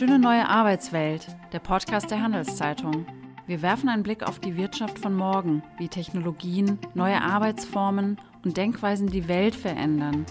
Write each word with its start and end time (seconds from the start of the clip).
Schöne 0.00 0.18
neue 0.18 0.48
Arbeitswelt, 0.48 1.26
der 1.52 1.58
Podcast 1.58 2.10
der 2.10 2.22
Handelszeitung. 2.22 3.04
Wir 3.46 3.60
werfen 3.60 3.90
einen 3.90 4.02
Blick 4.02 4.22
auf 4.22 4.38
die 4.38 4.56
Wirtschaft 4.56 4.98
von 4.98 5.14
morgen, 5.14 5.62
wie 5.76 5.88
Technologien, 5.88 6.78
neue 6.94 7.20
Arbeitsformen 7.20 8.18
und 8.42 8.56
Denkweisen 8.56 9.08
die 9.08 9.28
Welt 9.28 9.54
verändern. 9.54 10.24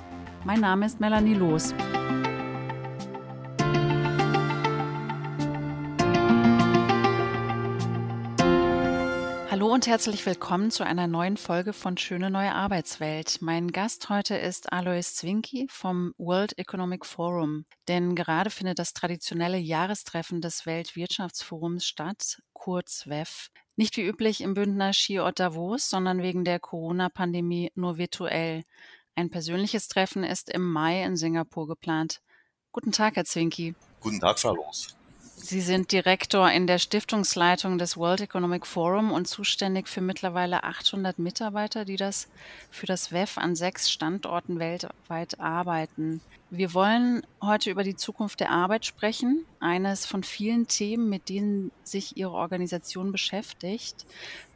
Mein 0.43 0.61
Name 0.61 0.87
ist 0.87 0.99
Melanie 0.99 1.35
Loos. 1.35 1.75
Und 9.79 9.87
herzlich 9.87 10.25
willkommen 10.25 10.71
zu 10.71 10.83
einer 10.83 11.07
neuen 11.07 11.37
Folge 11.37 11.71
von 11.71 11.95
Schöne 11.95 12.29
neue 12.29 12.53
Arbeitswelt. 12.53 13.41
Mein 13.41 13.71
Gast 13.71 14.09
heute 14.09 14.35
ist 14.35 14.73
Alois 14.73 15.13
Zwinki 15.13 15.67
vom 15.69 16.13
World 16.17 16.57
Economic 16.57 17.05
Forum. 17.05 17.63
Denn 17.87 18.13
gerade 18.13 18.49
findet 18.49 18.77
das 18.77 18.91
traditionelle 18.91 19.57
Jahrestreffen 19.57 20.41
des 20.41 20.65
Weltwirtschaftsforums 20.65 21.85
statt, 21.85 22.41
kurz 22.51 23.07
WEF. 23.07 23.51
Nicht 23.77 23.95
wie 23.95 24.05
üblich 24.05 24.41
im 24.41 24.53
Bündner 24.53 24.91
Skiort 24.91 25.39
Davos, 25.39 25.89
sondern 25.89 26.21
wegen 26.21 26.43
der 26.43 26.59
Corona-Pandemie 26.59 27.71
nur 27.75 27.97
virtuell. 27.97 28.63
Ein 29.15 29.29
persönliches 29.29 29.87
Treffen 29.87 30.25
ist 30.25 30.49
im 30.49 30.69
Mai 30.69 31.05
in 31.05 31.15
Singapur 31.15 31.69
geplant. 31.69 32.19
Guten 32.73 32.91
Tag, 32.91 33.15
Herr 33.15 33.23
Zwinki. 33.23 33.75
Guten 34.01 34.19
Tag, 34.19 34.39
Frau 34.39 34.55
Loos. 34.55 34.98
Sie 35.41 35.61
sind 35.61 35.93
Direktor 35.93 36.51
in 36.51 36.67
der 36.67 36.79
Stiftungsleitung 36.79 37.77
des 37.77 37.95
World 37.95 38.19
Economic 38.19 38.67
Forum 38.67 39.11
und 39.11 39.25
zuständig 39.25 39.87
für 39.87 40.01
mittlerweile 40.01 40.65
800 40.65 41.17
Mitarbeiter, 41.17 41.85
die 41.85 41.95
das 41.95 42.27
für 42.69 42.85
das 42.85 43.13
WEF 43.13 43.37
an 43.37 43.55
sechs 43.55 43.89
Standorten 43.89 44.59
weltweit 44.59 45.39
arbeiten. 45.39 46.19
Wir 46.49 46.73
wollen 46.73 47.25
heute 47.41 47.71
über 47.71 47.83
die 47.83 47.95
Zukunft 47.95 48.41
der 48.41 48.51
Arbeit 48.51 48.85
sprechen, 48.85 49.45
eines 49.61 50.05
von 50.05 50.23
vielen 50.23 50.67
Themen, 50.67 51.09
mit 51.09 51.29
denen 51.29 51.71
sich 51.83 52.17
Ihre 52.17 52.33
Organisation 52.33 53.11
beschäftigt. 53.13 54.05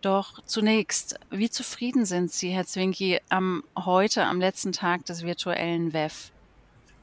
Doch 0.02 0.44
zunächst, 0.46 1.16
wie 1.32 1.50
zufrieden 1.50 2.06
sind 2.06 2.32
Sie, 2.34 2.50
Herr 2.50 2.66
Zwinki, 2.66 3.22
am 3.30 3.64
heute, 3.78 4.26
am 4.26 4.40
letzten 4.40 4.74
Tag 4.74 5.06
des 5.06 5.24
virtuellen 5.24 5.94
WEF? 5.94 6.32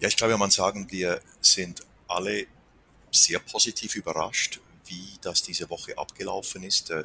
Ja, 0.00 0.08
ich 0.08 0.16
glaube, 0.16 0.36
man 0.36 0.50
sagen, 0.50 0.86
wir 0.90 1.20
sind 1.40 1.80
alle 2.06 2.46
sehr 3.12 3.38
positiv 3.38 3.96
überrascht, 3.96 4.60
wie 4.86 5.18
das 5.20 5.42
diese 5.42 5.70
Woche 5.70 5.96
abgelaufen 5.96 6.62
ist. 6.62 6.90
Äh, 6.90 7.04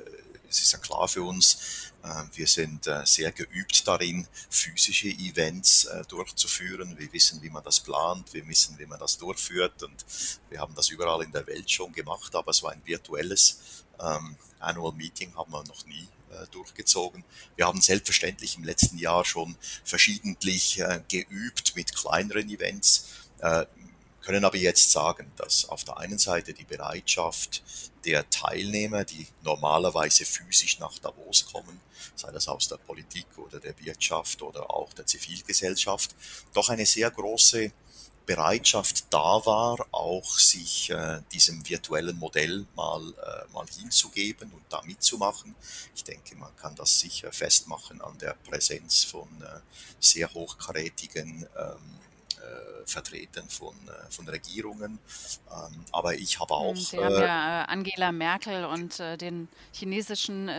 es 0.50 0.62
ist 0.62 0.74
ja 0.74 0.80
klar 0.80 1.08
für 1.08 1.24
uns, 1.24 1.92
äh, 2.04 2.24
wir 2.34 2.48
sind 2.48 2.88
äh, 2.88 3.06
sehr 3.06 3.32
geübt 3.32 3.88
darin, 3.88 4.28
physische 4.50 5.10
Events 5.10 5.88
durchzuführen. 6.08 6.98
Wir 6.98 7.12
wissen, 7.14 7.42
wie 7.42 7.50
man 7.50 7.64
das 7.64 7.80
plant, 7.80 8.34
wir 8.34 8.48
wissen, 8.48 8.78
wie 8.80 8.86
man 8.86 9.00
das 9.00 9.18
durchführt 9.18 9.84
und 9.84 10.06
wir 10.50 10.60
haben 10.60 10.76
das 10.76 10.90
überall 10.90 11.24
in 11.24 11.32
der 11.32 11.46
Welt 11.48 11.70
schon 11.70 11.92
gemacht, 11.94 12.36
aber 12.36 12.54
so 12.54 12.68
ein 12.68 12.82
virtuelles 12.86 13.60
ähm, 14.00 14.36
Annual 14.60 14.94
Meeting 14.94 15.36
haben 15.36 15.52
wir 15.52 15.64
noch 15.64 15.86
nie 15.86 16.08
durchgezogen. 16.52 17.24
Wir 17.56 17.66
haben 17.66 17.80
selbstverständlich 17.80 18.58
im 18.58 18.66
letzten 18.66 18.98
Jahr 18.98 19.24
schon 19.24 19.56
verschiedentlich 19.86 20.82
geübt 21.08 21.78
mit 21.78 21.96
kleineren 21.96 22.50
Events 22.50 23.06
können 24.26 24.44
aber 24.44 24.58
jetzt 24.58 24.92
sagen, 24.92 25.32
dass 25.38 25.70
auf 25.70 25.84
der 25.84 25.98
einen 25.98 26.18
Seite 26.18 26.54
die 26.54 26.64
Bereitschaft 26.64 27.62
der 28.06 28.28
Teilnehmer, 28.32 29.06
die 29.06 29.28
normalerweise 29.44 30.26
physisch 30.26 30.80
nach 30.80 30.98
Davos 30.98 31.46
kommen, 31.46 31.80
sei 32.16 32.32
das 32.32 32.48
aus 32.48 32.68
der 32.68 32.78
Politik 32.78 33.28
oder 33.38 33.60
der 33.60 33.80
Wirtschaft 33.80 34.42
oder 34.42 34.72
auch 34.72 34.92
der 34.94 35.06
Zivilgesellschaft, 35.06 36.16
doch 36.54 36.70
eine 36.70 36.88
sehr 36.88 37.12
große 37.12 37.72
Bereitschaft 38.26 39.06
da 39.12 39.46
war, 39.46 39.86
auch 39.92 40.40
sich 40.40 40.90
äh, 40.90 41.22
diesem 41.32 41.68
virtuellen 41.70 42.18
Modell 42.18 42.66
mal, 42.76 43.02
äh, 43.10 43.54
mal 43.54 43.68
hinzugeben 43.68 44.52
und 44.52 44.64
da 44.70 44.82
mitzumachen. 44.82 45.54
Ich 45.96 46.04
denke, 46.04 46.36
man 46.36 46.56
kann 46.56 46.76
das 46.76 47.00
sicher 47.00 47.32
festmachen 47.32 48.02
an 48.02 48.18
der 48.18 48.34
Präsenz 48.34 49.04
von 49.04 49.28
äh, 49.44 49.60
sehr 50.00 50.34
hochkarätigen 50.34 51.48
ähm, 51.58 52.00
äh, 52.02 52.05
vertreten 52.86 53.50
von, 53.50 53.76
äh, 53.88 54.12
von 54.12 54.28
Regierungen. 54.28 55.00
Ähm, 55.52 55.86
aber 55.92 56.16
ich 56.16 56.40
habe 56.40 56.54
auch. 56.54 56.76
Sie 56.76 56.98
haben 56.98 57.16
äh, 57.16 57.26
ja 57.26 57.66
Angela 57.66 58.12
Merkel 58.12 58.66
und 58.66 59.00
den 59.00 59.48
chinesischen 59.74 60.50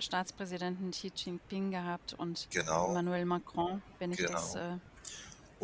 Staatspräsidenten 0.00 0.90
Xi 0.90 1.12
Jinping 1.14 1.70
gehabt 1.70 2.14
und 2.14 2.48
genau, 2.50 2.90
Emmanuel 2.90 3.24
Macron, 3.24 3.82
wenn 3.98 4.12
ich 4.12 4.18
genau. 4.18 4.32
das. 4.32 4.56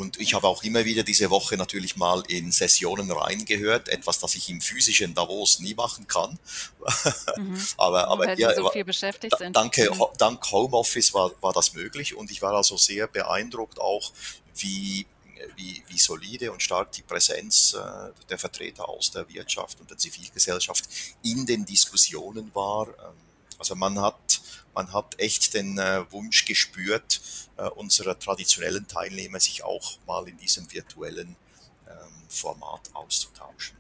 Und 0.01 0.19
ich 0.19 0.33
habe 0.33 0.49
auch 0.49 0.63
immer 0.63 0.85
wieder 0.87 1.03
diese 1.03 1.29
Woche 1.29 1.59
natürlich 1.59 1.97
mal 1.97 2.23
in 2.29 2.53
Sessionen 2.53 3.11
reingehört, 3.11 3.91
etwas, 3.91 4.19
das 4.19 4.35
ich 4.35 4.49
im 4.49 4.61
physischen 4.63 5.15
Davos 5.15 5.61
nie 5.61 5.75
machen 5.75 6.07
kann. 6.07 6.39
Mhm. 7.37 7.61
aber 7.77 8.09
aber 8.09 8.27
Weil 8.27 8.41
ja, 8.41 8.55
so 8.55 8.71
viel 8.71 8.85
beschäftigt 8.85 9.37
sind. 9.37 9.55
Danke, 9.55 9.91
mhm. 9.93 10.05
dank 10.17 10.51
Homeoffice 10.51 11.13
war, 11.13 11.33
war 11.43 11.53
das 11.53 11.75
möglich 11.75 12.17
und 12.17 12.31
ich 12.31 12.41
war 12.41 12.55
also 12.55 12.79
sehr 12.79 13.09
beeindruckt 13.09 13.79
auch, 13.79 14.13
wie 14.55 15.07
wie, 15.57 15.83
wie 15.89 15.99
solide 15.99 16.53
und 16.53 16.63
stark 16.63 16.93
die 16.93 17.03
Präsenz 17.03 17.75
äh, 17.75 18.13
der 18.29 18.39
Vertreter 18.39 18.89
aus 18.89 19.11
der 19.11 19.29
Wirtschaft 19.29 19.81
und 19.81 19.91
der 19.91 19.99
Zivilgesellschaft 19.99 20.85
in 21.23 21.47
den 21.47 21.65
Diskussionen 21.65 22.55
war. 22.55 22.89
Ähm, 22.89 23.15
also 23.59 23.75
man 23.75 24.01
hat, 24.01 24.41
man 24.75 24.93
hat 24.93 25.19
echt 25.19 25.55
den 25.55 25.79
äh, 25.79 26.11
Wunsch 26.11 26.45
gespürt, 26.45 27.21
äh, 27.57 27.69
unserer 27.69 28.19
traditionellen 28.19 28.87
Teilnehmer 28.89 29.41
sich 29.41 29.63
auch 29.63 29.99
mal 30.07 30.27
in 30.29 30.39
diesem 30.39 30.71
virtuellen 30.73 31.37
ähm, 31.87 31.95
Format 32.29 32.91
auszutauschen. 32.95 33.77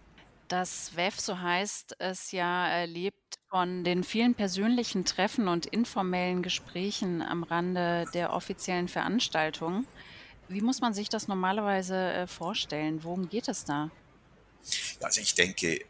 Das 0.48 0.96
WEF, 0.96 1.20
so 1.20 1.38
heißt 1.38 1.96
es 2.00 2.32
ja, 2.32 2.82
lebt 2.82 3.38
von 3.50 3.84
den 3.84 4.02
vielen 4.02 4.34
persönlichen 4.34 5.04
Treffen 5.04 5.46
und 5.46 5.66
informellen 5.66 6.42
Gesprächen 6.42 7.22
am 7.22 7.44
Rande 7.44 8.06
der 8.14 8.32
offiziellen 8.32 8.88
Veranstaltungen. 8.88 9.86
Wie 10.50 10.60
muss 10.60 10.80
man 10.80 10.92
sich 10.92 11.08
das 11.08 11.28
normalerweise 11.28 11.94
äh, 11.94 12.26
vorstellen? 12.26 13.04
Worum 13.04 13.28
geht 13.28 13.46
es 13.46 13.64
da? 13.64 13.88
Also 15.00 15.20
ich 15.20 15.34
denke, 15.36 15.80
äh, 15.80 15.84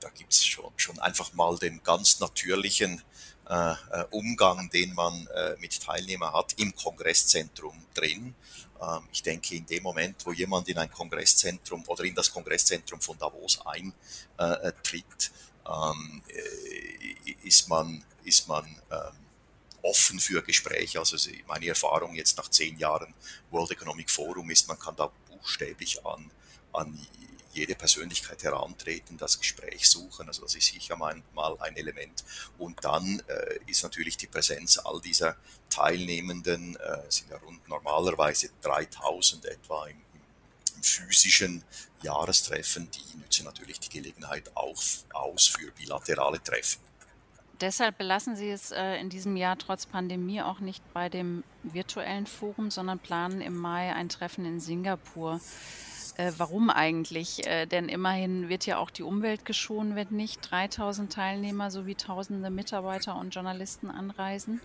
da 0.00 0.08
gibt 0.08 0.32
es 0.32 0.44
schon, 0.44 0.72
schon 0.76 0.98
einfach 0.98 1.32
mal 1.34 1.56
den 1.56 1.80
ganz 1.84 2.18
natürlichen 2.18 3.00
äh, 3.48 3.70
äh, 3.70 4.04
Umgang, 4.10 4.68
den 4.70 4.92
man 4.94 5.24
äh, 5.28 5.54
mit 5.60 5.80
Teilnehmern 5.80 6.32
hat 6.32 6.54
im 6.58 6.74
Kongresszentrum 6.74 7.86
drin. 7.94 8.34
Ähm, 8.82 9.08
ich 9.12 9.22
denke, 9.22 9.54
in 9.54 9.66
dem 9.66 9.84
Moment, 9.84 10.26
wo 10.26 10.32
jemand 10.32 10.68
in 10.68 10.76
ein 10.76 10.90
Kongresszentrum 10.90 11.84
oder 11.86 12.02
in 12.02 12.14
das 12.16 12.32
Kongresszentrum 12.32 13.00
von 13.00 13.16
Davos 13.18 13.60
eintritt, 13.64 15.30
ähm, 15.64 16.22
äh, 16.26 17.46
ist 17.46 17.68
man, 17.68 18.04
ist 18.24 18.48
man 18.48 18.64
ähm, 18.90 19.19
offen 19.82 20.20
für 20.20 20.42
Gespräche. 20.42 20.98
Also 20.98 21.16
meine 21.46 21.68
Erfahrung 21.68 22.14
jetzt 22.14 22.36
nach 22.36 22.48
zehn 22.48 22.78
Jahren 22.78 23.14
World 23.50 23.70
Economic 23.70 24.10
Forum 24.10 24.50
ist, 24.50 24.68
man 24.68 24.78
kann 24.78 24.96
da 24.96 25.10
buchstäblich 25.28 26.04
an, 26.04 26.30
an 26.72 27.06
jede 27.52 27.74
Persönlichkeit 27.74 28.42
herantreten, 28.44 29.16
das 29.16 29.38
Gespräch 29.38 29.88
suchen. 29.88 30.28
Also 30.28 30.42
das 30.42 30.54
ist 30.54 30.72
sicher 30.72 30.96
mal 30.96 31.20
ein 31.58 31.76
Element. 31.76 32.24
Und 32.58 32.84
dann 32.84 33.22
äh, 33.26 33.58
ist 33.66 33.82
natürlich 33.82 34.16
die 34.16 34.28
Präsenz 34.28 34.78
all 34.78 35.00
dieser 35.00 35.36
Teilnehmenden, 35.68 36.76
äh, 36.76 37.02
sind 37.08 37.30
ja 37.30 37.38
rund 37.38 37.66
normalerweise 37.68 38.50
3000 38.62 39.46
etwa 39.46 39.86
im, 39.86 39.96
im 40.76 40.82
physischen 40.82 41.64
Jahrestreffen, 42.02 42.88
die 42.90 43.18
nützen 43.18 43.44
natürlich 43.44 43.80
die 43.80 43.90
Gelegenheit 43.90 44.56
auch 44.56 44.82
aus 45.12 45.46
für 45.48 45.70
bilaterale 45.72 46.42
Treffen 46.42 46.89
deshalb 47.60 47.98
belassen 47.98 48.36
Sie 48.36 48.50
es 48.50 48.70
äh, 48.70 48.96
in 48.96 49.10
diesem 49.10 49.36
Jahr 49.36 49.58
trotz 49.58 49.86
Pandemie 49.86 50.42
auch 50.42 50.60
nicht 50.60 50.82
bei 50.92 51.08
dem 51.08 51.44
virtuellen 51.62 52.26
Forum, 52.26 52.70
sondern 52.70 52.98
planen 52.98 53.40
im 53.40 53.56
Mai 53.56 53.94
ein 53.94 54.08
Treffen 54.08 54.44
in 54.44 54.60
Singapur. 54.60 55.40
Äh, 56.16 56.32
warum 56.36 56.70
eigentlich? 56.70 57.46
Äh, 57.46 57.66
denn 57.66 57.88
immerhin 57.88 58.48
wird 58.48 58.66
ja 58.66 58.78
auch 58.78 58.90
die 58.90 59.02
Umwelt 59.02 59.44
geschont, 59.44 59.94
wenn 59.94 60.08
nicht 60.10 60.40
3000 60.50 61.12
Teilnehmer 61.12 61.70
sowie 61.70 61.94
tausende 61.94 62.50
Mitarbeiter 62.50 63.16
und 63.16 63.34
Journalisten 63.34 63.90
anreisen. 63.90 64.60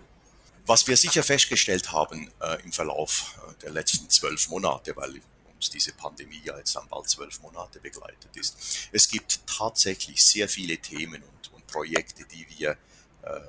Was 0.65 0.87
wir 0.87 0.97
sicher 0.97 1.23
festgestellt 1.23 1.91
haben 1.91 2.31
äh, 2.41 2.63
im 2.63 2.71
Verlauf 2.71 3.39
äh, 3.47 3.61
der 3.61 3.71
letzten 3.71 4.09
zwölf 4.09 4.49
Monate, 4.49 4.95
weil 4.95 5.21
uns 5.53 5.69
diese 5.69 5.93
Pandemie 5.93 6.41
ja 6.43 6.57
jetzt 6.57 6.75
dann 6.75 6.87
bald 6.89 7.07
zwölf 7.07 7.39
Monate 7.41 7.79
begleitet 7.79 8.35
ist, 8.35 8.89
es 8.91 9.07
gibt 9.07 9.45
tatsächlich 9.47 10.23
sehr 10.23 10.49
viele 10.49 10.77
Themen 10.77 11.21
und 11.21 11.45
Projekte, 11.75 12.23
die 12.25 12.45
wir, 12.57 12.77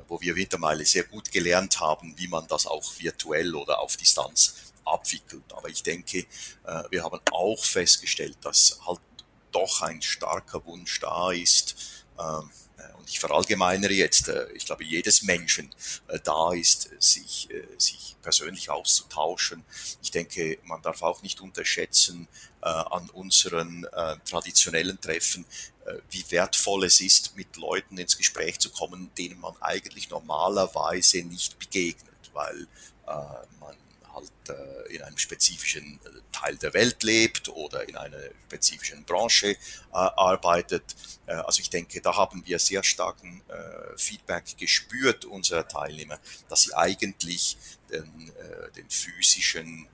wo 0.09 0.21
wir 0.21 0.35
mittlerweile 0.35 0.85
sehr 0.85 1.05
gut 1.05 1.31
gelernt 1.31 1.81
haben, 1.81 2.15
wie 2.17 2.29
man 2.29 2.47
das 2.49 2.67
auch 2.67 2.85
virtuell 2.99 3.55
oder 3.55 3.81
auf 3.81 3.97
Distanz 3.97 4.73
abwickelt. 4.85 5.45
Aber 5.53 5.69
ich 5.69 5.83
denke, 5.83 6.19
äh, 6.65 6.83
wir 6.91 7.03
haben 7.03 7.21
auch 7.33 7.63
festgestellt, 7.63 8.39
dass 8.43 8.79
halt 8.87 9.01
doch 9.53 9.83
ein 9.83 10.03
starker 10.03 10.65
Wunsch 10.65 11.01
da 11.01 11.31
ist, 11.33 12.05
ähm, 12.19 12.51
und 12.99 13.09
ich 13.09 13.19
verallgemeinere 13.19 13.93
jetzt, 13.93 14.31
ich 14.55 14.67
glaube, 14.67 14.85
jedes 14.85 15.23
Menschen 15.23 15.71
da 16.25 16.53
ist, 16.53 16.91
sich, 16.99 17.49
sich 17.79 18.17
persönlich 18.23 18.71
auszutauschen. 18.71 19.65
Ich 20.03 20.11
denke, 20.11 20.59
man 20.65 20.83
darf 20.83 21.03
auch 21.03 21.23
nicht 21.23 21.41
unterschätzen 21.41 22.29
an 22.61 23.09
unseren 23.11 23.87
traditionellen 24.29 25.01
Treffen, 25.01 25.47
wie 26.11 26.25
wertvoll 26.31 26.85
es 26.85 27.01
ist, 27.01 27.37
mit 27.37 27.57
Leuten 27.57 27.97
ins 27.97 28.19
Gespräch 28.19 28.59
zu 28.59 28.71
kommen, 28.71 29.11
denen 29.17 29.41
man 29.41 29.55
eigentlich 29.61 30.11
normalerweise 30.11 31.23
nicht 31.23 31.59
begegnet, 31.59 32.31
weil 32.33 32.67
man 33.61 33.77
halt 34.17 34.33
in 34.91 35.03
einem 35.03 35.19
spezifischen 35.19 36.01
äh, 36.05 36.09
Teil 36.33 36.57
der 36.57 36.75
Welt 36.75 37.03
lebt 37.03 37.49
oder 37.49 37.89
in 37.89 37.97
einer 37.97 38.19
spezifischen 38.47 39.05
Branche 39.05 39.49
äh, 39.49 39.57
arbeitet. 39.93 40.97
Äh, 41.27 41.35
also 41.35 41.61
ich 41.61 41.71
denke, 41.71 42.01
da 42.01 42.17
haben 42.17 42.45
wir 42.47 42.59
sehr 42.59 42.83
starken 42.83 43.43
Feedback 43.97 44.57
gespürt 44.59 45.25
unserer 45.25 45.67
Teilnehmer, 45.67 46.19
dass 46.49 46.63
sie 46.63 46.75
eigentlich 46.75 47.57
den, 47.91 48.33
den 48.77 48.91
physischen 48.91 49.89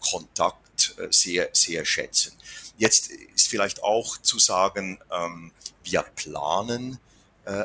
Kontakt 0.00 0.94
sehr, 1.10 1.48
sehr 1.52 1.84
schätzen. 1.84 2.36
Jetzt 2.76 3.08
ist 3.08 3.48
vielleicht 3.48 3.82
auch 3.82 4.18
zu 4.18 4.38
sagen, 4.38 4.98
ähm, 5.10 5.52
wir 5.84 6.02
planen 6.02 6.98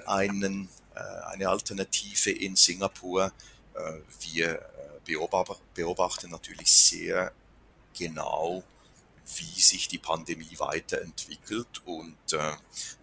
einen, 0.05 0.69
eine 0.93 1.49
Alternative 1.49 2.31
in 2.31 2.55
Singapur. 2.55 3.33
Wir 4.21 4.61
beobachten 5.03 6.29
natürlich 6.29 6.71
sehr 6.71 7.31
genau, 7.97 8.63
wie 9.37 9.61
sich 9.61 9.87
die 9.87 9.97
Pandemie 9.97 10.57
weiterentwickelt. 10.57 11.81
Und 11.85 12.17
äh, 12.33 12.55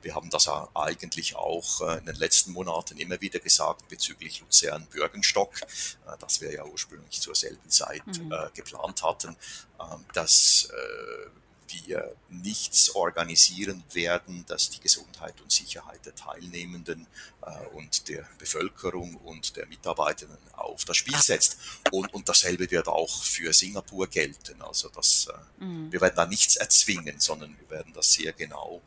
wir 0.02 0.14
haben 0.14 0.30
das 0.30 0.48
eigentlich 0.74 1.36
auch 1.36 1.80
äh, 1.80 1.98
in 1.98 2.06
den 2.06 2.16
letzten 2.16 2.52
Monaten 2.52 2.98
immer 2.98 3.20
wieder 3.20 3.38
gesagt 3.38 3.88
bezüglich 3.88 4.40
Luzern-Bürgenstock, 4.40 5.60
äh, 5.62 6.16
das 6.18 6.40
wir 6.40 6.52
ja 6.52 6.64
ursprünglich 6.64 7.20
zur 7.20 7.34
selben 7.34 7.68
Zeit 7.70 8.06
mhm. 8.06 8.32
Äh, 8.32 8.50
geplant 8.54 9.02
hatten, 9.02 9.36
ähm, 9.80 10.04
dass 10.12 10.68
äh, 10.70 11.30
wir 11.72 12.14
nichts 12.28 12.90
organisieren 12.94 13.82
werden, 13.92 14.44
das 14.46 14.70
die 14.70 14.80
Gesundheit 14.80 15.40
und 15.40 15.50
Sicherheit 15.52 16.04
der 16.04 16.14
Teilnehmenden 16.14 17.06
äh, 17.42 17.66
und 17.74 18.08
der 18.08 18.28
Bevölkerung 18.38 19.16
und 19.16 19.56
der 19.56 19.66
Mitarbeitenden 19.66 20.38
auf 20.52 20.84
das 20.84 20.96
Spiel 20.96 21.16
setzt. 21.16 21.58
Und, 21.90 22.12
und 22.14 22.28
dasselbe 22.28 22.70
wird 22.70 22.88
auch 22.88 23.22
für 23.22 23.52
Singapur 23.52 24.06
gelten. 24.06 24.60
Also 24.62 24.88
das, 24.88 25.28
äh, 25.28 25.64
mhm. 25.64 25.92
wir 25.92 26.00
werden 26.00 26.16
da 26.16 26.26
nichts 26.26 26.56
erzwingen, 26.56 27.20
sondern 27.20 27.56
wir 27.58 27.70
werden 27.70 27.92
das 27.92 28.12
sehr 28.12 28.32
genau 28.32 28.80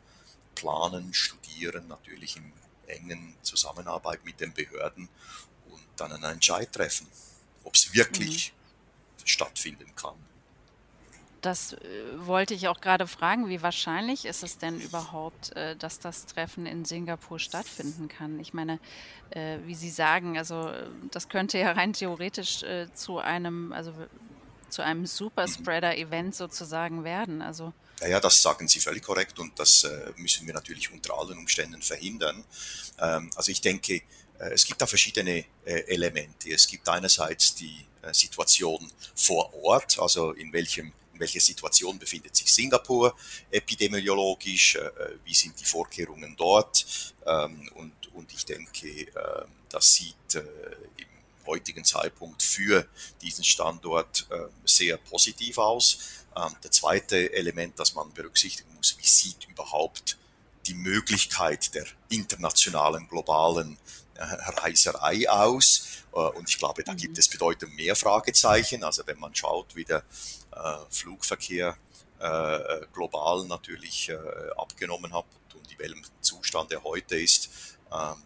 planen, 0.54 1.12
studieren, 1.12 1.88
natürlich 1.88 2.36
in 2.36 2.52
engen 2.86 3.34
Zusammenarbeit 3.42 4.24
mit 4.24 4.40
den 4.40 4.52
Behörden 4.52 5.08
und 5.70 5.82
dann 5.96 6.12
einen 6.12 6.24
Entscheid 6.24 6.72
treffen, 6.72 7.06
ob 7.64 7.74
es 7.74 7.92
wirklich 7.94 8.52
mhm. 8.52 9.26
stattfinden 9.26 9.94
kann. 9.96 10.16
Das 11.44 11.74
äh, 11.74 11.76
wollte 12.14 12.54
ich 12.54 12.68
auch 12.68 12.80
gerade 12.80 13.06
fragen. 13.06 13.50
Wie 13.50 13.60
wahrscheinlich 13.60 14.24
ist 14.24 14.42
es 14.42 14.56
denn 14.56 14.80
überhaupt, 14.80 15.54
äh, 15.54 15.76
dass 15.76 15.98
das 15.98 16.24
Treffen 16.24 16.64
in 16.64 16.86
Singapur 16.86 17.38
stattfinden 17.38 18.08
kann? 18.08 18.40
Ich 18.40 18.54
meine, 18.54 18.80
äh, 19.28 19.58
wie 19.66 19.74
Sie 19.74 19.90
sagen, 19.90 20.38
also 20.38 20.72
das 21.10 21.28
könnte 21.28 21.58
ja 21.58 21.72
rein 21.72 21.92
theoretisch 21.92 22.64
zu 22.94 23.18
einem, 23.18 23.74
also 23.74 23.92
zu 24.70 24.80
einem 24.80 25.04
Superspreader-Event 25.04 26.34
sozusagen 26.34 27.04
werden. 27.04 27.42
Also 27.42 27.74
ja, 28.00 28.08
ja, 28.08 28.20
das 28.20 28.40
sagen 28.40 28.66
Sie 28.66 28.80
völlig 28.80 29.02
korrekt 29.02 29.38
und 29.38 29.58
das 29.58 29.86
müssen 30.16 30.46
wir 30.46 30.54
natürlich 30.54 30.90
unter 30.92 31.12
allen 31.12 31.36
Umständen 31.36 31.82
verhindern. 31.82 32.42
Ähm, 32.98 33.28
also 33.36 33.52
ich 33.52 33.60
denke, 33.60 34.00
es 34.38 34.64
gibt 34.64 34.80
da 34.80 34.86
verschiedene 34.86 35.44
Elemente. 35.64 36.50
Es 36.50 36.66
gibt 36.66 36.88
einerseits 36.88 37.54
die 37.54 37.84
Situation 38.12 38.90
vor 39.14 39.54
Ort, 39.62 39.98
also 39.98 40.32
in 40.32 40.52
welchem 40.52 40.92
in 41.14 41.20
welcher 41.20 41.40
Situation 41.40 41.98
befindet 41.98 42.36
sich 42.36 42.52
Singapur 42.52 43.16
epidemiologisch, 43.50 44.76
äh, 44.76 44.90
wie 45.24 45.34
sind 45.34 45.58
die 45.58 45.64
Vorkehrungen 45.64 46.34
dort. 46.36 46.84
Ähm, 47.24 47.70
und, 47.74 47.92
und 48.14 48.32
ich 48.32 48.44
denke, 48.44 48.88
äh, 48.88 49.44
das 49.68 49.94
sieht 49.94 50.34
äh, 50.34 50.40
im 50.40 51.46
heutigen 51.46 51.84
Zeitpunkt 51.84 52.42
für 52.42 52.86
diesen 53.22 53.44
Standort 53.44 54.26
sehr 54.64 54.96
positiv 54.96 55.58
aus. 55.58 55.98
Ähm, 56.36 56.56
der 56.62 56.70
zweite 56.70 57.32
Element, 57.32 57.78
das 57.78 57.94
man 57.94 58.12
berücksichtigen 58.12 58.74
muss, 58.74 58.96
wie 58.98 59.06
sieht 59.06 59.46
überhaupt 59.48 60.18
die 60.66 60.74
Möglichkeit 60.74 61.74
der 61.74 61.84
internationalen, 62.08 63.06
globalen 63.08 63.76
Reiserei 64.16 65.28
aus. 65.28 66.04
Und 66.12 66.48
ich 66.48 66.56
glaube, 66.56 66.84
da 66.84 66.94
gibt 66.94 67.14
mhm. 67.14 67.18
es 67.18 67.28
bedeutend 67.28 67.74
mehr 67.74 67.94
Fragezeichen. 67.96 68.82
Also 68.82 69.02
wenn 69.06 69.18
man 69.18 69.34
schaut, 69.34 69.74
wie 69.74 69.84
der 69.84 69.98
äh, 69.98 70.04
Flugverkehr 70.90 71.76
äh, 72.20 72.86
global 72.92 73.44
natürlich 73.46 74.08
äh, 74.08 74.16
abgenommen 74.56 75.12
hat 75.12 75.26
und 75.54 75.72
in 75.72 75.78
welchem 75.78 76.02
Zustand 76.20 76.72
er 76.72 76.82
heute 76.84 77.16
ist, 77.16 77.50
ähm, 77.92 78.22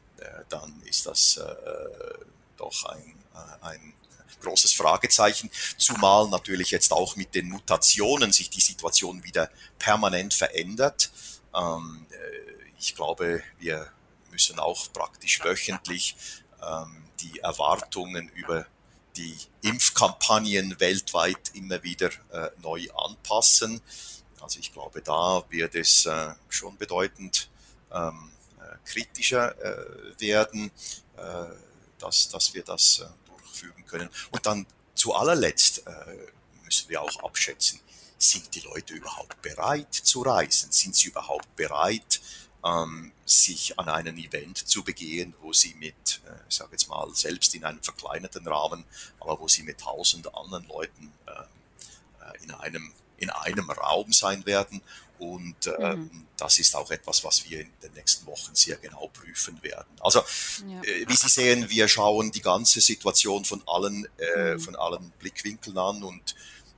dann 0.48 0.82
ist 0.84 1.06
das 1.06 1.40
doch 2.56 2.84
ein, 2.86 3.14
ein 3.60 3.94
großes 4.40 4.72
Fragezeichen, 4.72 5.48
zumal 5.76 6.28
natürlich 6.28 6.72
jetzt 6.72 6.92
auch 6.92 7.14
mit 7.14 7.36
den 7.36 7.48
Mutationen 7.48 8.32
sich 8.32 8.50
die 8.50 8.60
Situation 8.60 9.22
wieder 9.22 9.48
permanent 9.78 10.34
verändert. 10.34 11.10
Ähm, 11.54 12.06
ich 12.78 12.94
glaube, 12.96 13.42
wir 13.58 13.92
müssen 14.30 14.58
auch 14.58 14.92
praktisch 14.92 15.42
wöchentlich 15.44 16.16
ähm, 16.62 17.04
die 17.20 17.38
Erwartungen 17.40 18.28
über 18.30 18.66
die 19.16 19.36
Impfkampagnen 19.62 20.78
weltweit 20.80 21.50
immer 21.54 21.82
wieder 21.82 22.10
äh, 22.32 22.50
neu 22.62 22.88
anpassen. 22.92 23.80
Also 24.40 24.60
ich 24.60 24.72
glaube, 24.72 25.02
da 25.02 25.44
wird 25.50 25.74
es 25.74 26.06
äh, 26.06 26.34
schon 26.48 26.76
bedeutend 26.76 27.48
ähm, 27.92 28.30
äh, 28.60 28.76
kritischer 28.84 29.56
äh, 29.60 30.20
werden, 30.20 30.70
äh, 31.16 31.44
dass, 31.98 32.28
dass 32.28 32.54
wir 32.54 32.62
das 32.62 33.04
durchführen 33.26 33.84
können. 33.86 34.08
Und 34.30 34.46
dann 34.46 34.66
zu 34.94 35.14
allerletzt 35.14 35.84
müssen 36.64 36.88
wir 36.88 37.02
auch 37.02 37.22
abschätzen, 37.22 37.80
sind 38.18 38.54
die 38.54 38.60
Leute 38.60 38.94
überhaupt 38.94 39.40
bereit 39.42 39.94
zu 39.94 40.22
reisen? 40.22 40.72
Sind 40.72 40.94
sie 40.94 41.08
überhaupt 41.08 41.54
bereit, 41.56 42.20
ähm, 42.64 43.12
sich 43.24 43.78
an 43.78 43.88
einen 43.88 44.18
Event 44.18 44.68
zu 44.68 44.82
begehen, 44.82 45.34
wo 45.42 45.52
sie 45.52 45.74
mit, 45.74 46.20
äh, 46.26 46.34
ich 46.48 46.56
sage 46.56 46.72
jetzt 46.72 46.88
mal, 46.88 47.08
selbst 47.14 47.54
in 47.54 47.64
einem 47.64 47.82
verkleinerten 47.82 48.46
Rahmen, 48.46 48.84
aber 49.20 49.38
wo 49.40 49.48
sie 49.48 49.62
mit 49.62 49.78
tausend 49.78 50.34
anderen 50.34 50.66
Leuten 50.66 51.12
äh, 51.26 51.30
äh 51.30 52.44
in, 52.44 52.50
einem, 52.52 52.92
in 53.18 53.30
einem 53.30 53.70
Raum 53.70 54.12
sein 54.12 54.44
werden. 54.46 54.82
Und 55.18 55.66
äh, 55.66 55.96
mhm. 55.96 56.26
das 56.36 56.60
ist 56.60 56.76
auch 56.76 56.90
etwas, 56.92 57.24
was 57.24 57.48
wir 57.48 57.60
in 57.60 57.70
den 57.82 57.92
nächsten 57.94 58.24
Wochen 58.26 58.54
sehr 58.54 58.76
genau 58.76 59.08
prüfen 59.08 59.60
werden. 59.62 59.88
Also, 60.00 60.20
ja. 60.20 60.80
äh, 60.82 61.08
wie 61.08 61.16
Sie 61.16 61.28
sehen, 61.28 61.68
wir 61.68 61.88
schauen 61.88 62.30
die 62.30 62.40
ganze 62.40 62.80
Situation 62.80 63.44
von 63.44 63.62
allen, 63.66 64.06
äh, 64.18 64.54
mhm. 64.54 64.60
von 64.60 64.76
allen 64.76 65.10
Blickwinkeln 65.18 65.76
an 65.76 66.04
und 66.04 66.36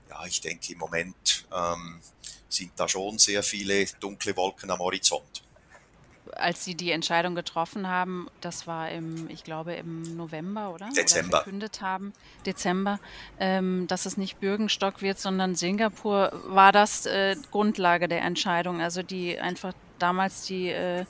ja, 0.08 0.24
ich 0.24 0.40
denke 0.40 0.72
im 0.72 0.78
Moment 0.78 1.46
ähm, 1.52 2.00
sind 2.48 2.72
da 2.76 2.88
schon 2.88 3.18
sehr 3.18 3.42
viele 3.42 3.84
dunkle 4.00 4.34
Wolken 4.36 4.70
am 4.70 4.78
Horizont 4.80 5.42
als 6.36 6.64
Sie 6.64 6.74
die 6.74 6.90
Entscheidung 6.90 7.34
getroffen 7.34 7.88
haben, 7.88 8.28
das 8.40 8.66
war 8.66 8.90
im, 8.90 9.28
ich 9.30 9.44
glaube, 9.44 9.74
im 9.74 10.16
November, 10.16 10.72
oder? 10.74 10.88
Dezember. 10.96 11.28
Oder 11.28 11.42
verkündet 11.42 11.80
haben, 11.80 12.12
Dezember, 12.46 13.00
ähm, 13.38 13.86
dass 13.86 14.06
es 14.06 14.16
nicht 14.16 14.40
Bürgenstock 14.40 15.02
wird, 15.02 15.18
sondern 15.18 15.54
Singapur, 15.54 16.32
war 16.46 16.72
das 16.72 17.06
äh, 17.06 17.36
Grundlage 17.50 18.08
der 18.08 18.22
Entscheidung? 18.22 18.80
Also 18.80 19.02
die 19.02 19.38
einfach 19.38 19.72
damals 19.98 20.42
die, 20.42 20.68
äh, 20.68 21.04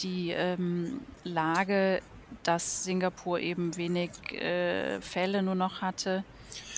die 0.00 0.30
ähm, 0.30 1.00
Lage, 1.24 2.02
dass 2.42 2.84
Singapur 2.84 3.40
eben 3.40 3.76
wenig 3.76 4.10
äh, 4.32 5.00
Fälle 5.00 5.42
nur 5.42 5.54
noch 5.54 5.80
hatte. 5.82 6.24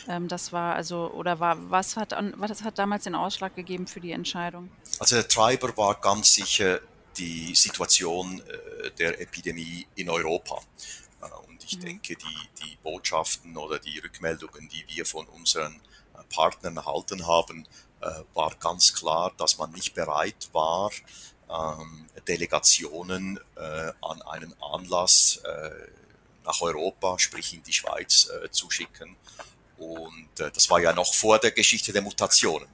Ähm, 0.09 0.29
das 0.29 0.53
war 0.53 0.75
also, 0.75 1.11
oder 1.13 1.41
war, 1.41 1.71
was 1.71 1.97
hat, 1.97 2.15
was 2.37 2.63
hat 2.63 2.79
damals 2.79 3.05
den 3.05 3.15
Ausschlag 3.15 3.55
gegeben 3.55 3.87
für 3.87 4.01
die 4.01 4.13
Entscheidung? 4.13 4.71
Also 4.99 5.17
der 5.17 5.29
Treiber 5.29 5.77
war 5.77 5.95
ganz 5.95 6.35
sicher 6.35 6.81
die 7.17 7.55
Situation 7.55 8.41
äh, 8.41 8.91
der 8.93 9.21
Epidemie 9.21 9.87
in 9.97 10.11
Europa. 10.11 10.61
Äh, 11.21 11.49
und 11.49 11.63
ich 11.65 11.77
mhm. 11.79 11.83
denke, 11.83 12.17
die, 12.17 12.65
die 12.65 12.77
Botschaften 12.83 13.57
oder 13.57 13.79
die 13.79 13.99
Rückmeldungen, 13.99 14.69
die 14.69 14.85
wir 14.89 15.07
von 15.07 15.27
unseren 15.27 15.75
äh, 15.75 16.23
Partnern 16.35 16.77
erhalten 16.77 17.27
haben, 17.27 17.67
war 18.33 18.55
ganz 18.55 18.95
klar, 18.95 19.31
dass 19.37 19.59
man 19.59 19.73
nicht 19.73 19.93
bereit 19.93 20.49
war, 20.53 20.91
ähm, 21.51 22.07
Delegationen 22.27 23.39
an 23.57 24.23
einen 24.23 24.55
Anlass 24.63 25.43
nach 26.43 26.63
Europa, 26.63 27.19
sprich 27.19 27.53
in 27.53 27.63
die 27.63 27.75
Schweiz, 27.75 28.31
zu 28.53 28.71
schicken. 28.71 29.17
Und 29.77 30.31
das 30.35 30.71
war 30.71 30.81
ja 30.81 30.95
noch 30.95 31.13
vor 31.13 31.39
der 31.39 31.51
Geschichte 31.51 31.93
der 31.93 32.01
Mutationen. 32.01 32.69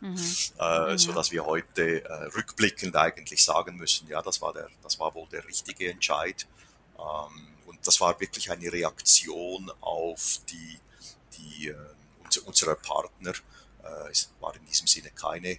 Mhm. 0.00 0.16
äh, 0.60 0.92
mhm. 0.92 0.98
so 0.98 1.12
dass 1.12 1.30
wir 1.30 1.44
heute 1.44 2.04
äh, 2.04 2.12
rückblickend 2.34 2.96
eigentlich 2.96 3.44
sagen 3.44 3.76
müssen, 3.76 4.08
ja, 4.08 4.22
das 4.22 4.40
war 4.40 4.52
der, 4.52 4.68
das 4.82 4.98
war 4.98 5.14
wohl 5.14 5.28
der 5.28 5.46
richtige 5.46 5.90
Entscheid. 5.90 6.46
Ähm, 6.98 7.48
und 7.66 7.86
das 7.86 8.00
war 8.00 8.18
wirklich 8.20 8.50
eine 8.50 8.72
Reaktion 8.72 9.70
auf 9.80 10.40
die, 10.48 10.78
die 11.36 11.68
äh, 11.68 11.76
unserer 12.44 12.76
Partner. 12.76 13.32
Äh, 13.82 14.10
es 14.10 14.30
war 14.40 14.54
in 14.54 14.64
diesem 14.66 14.86
Sinne 14.86 15.10
keine 15.10 15.50
äh, 15.50 15.58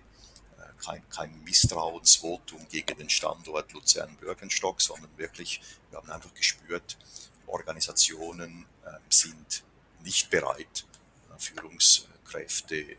kein, 0.84 1.08
kein 1.10 1.44
Misstrauensvotum 1.44 2.68
gegen 2.70 2.98
den 2.98 3.10
Standort 3.10 3.72
Luzern-Bürgenstock, 3.74 4.82
sondern 4.82 5.16
wirklich, 5.18 5.62
wir 5.90 5.98
haben 5.98 6.10
einfach 6.10 6.34
gespürt, 6.34 6.98
Organisationen 7.48 8.66
äh, 8.86 8.90
sind 9.10 9.64
nicht 10.04 10.30
bereit, 10.30 10.86
äh, 11.30 11.40
Führungskräfte 11.40 12.98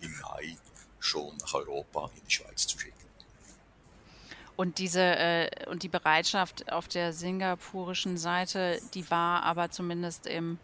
im 0.00 0.18
Mai 0.20 0.56
schon 1.00 1.36
nach 1.38 1.54
Europa 1.54 2.10
in 2.16 2.22
die 2.26 2.30
Schweiz 2.30 2.66
zu 2.66 2.78
schicken. 2.78 2.94
Und 4.56 4.78
diese 4.78 5.00
äh, 5.00 5.48
und 5.70 5.84
die 5.84 5.88
Bereitschaft 5.88 6.72
auf 6.72 6.88
der 6.88 7.12
singapurischen 7.12 8.18
Seite, 8.18 8.80
die 8.92 9.08
war 9.10 9.44
aber 9.44 9.70
zumindest 9.70 10.26
im 10.26 10.58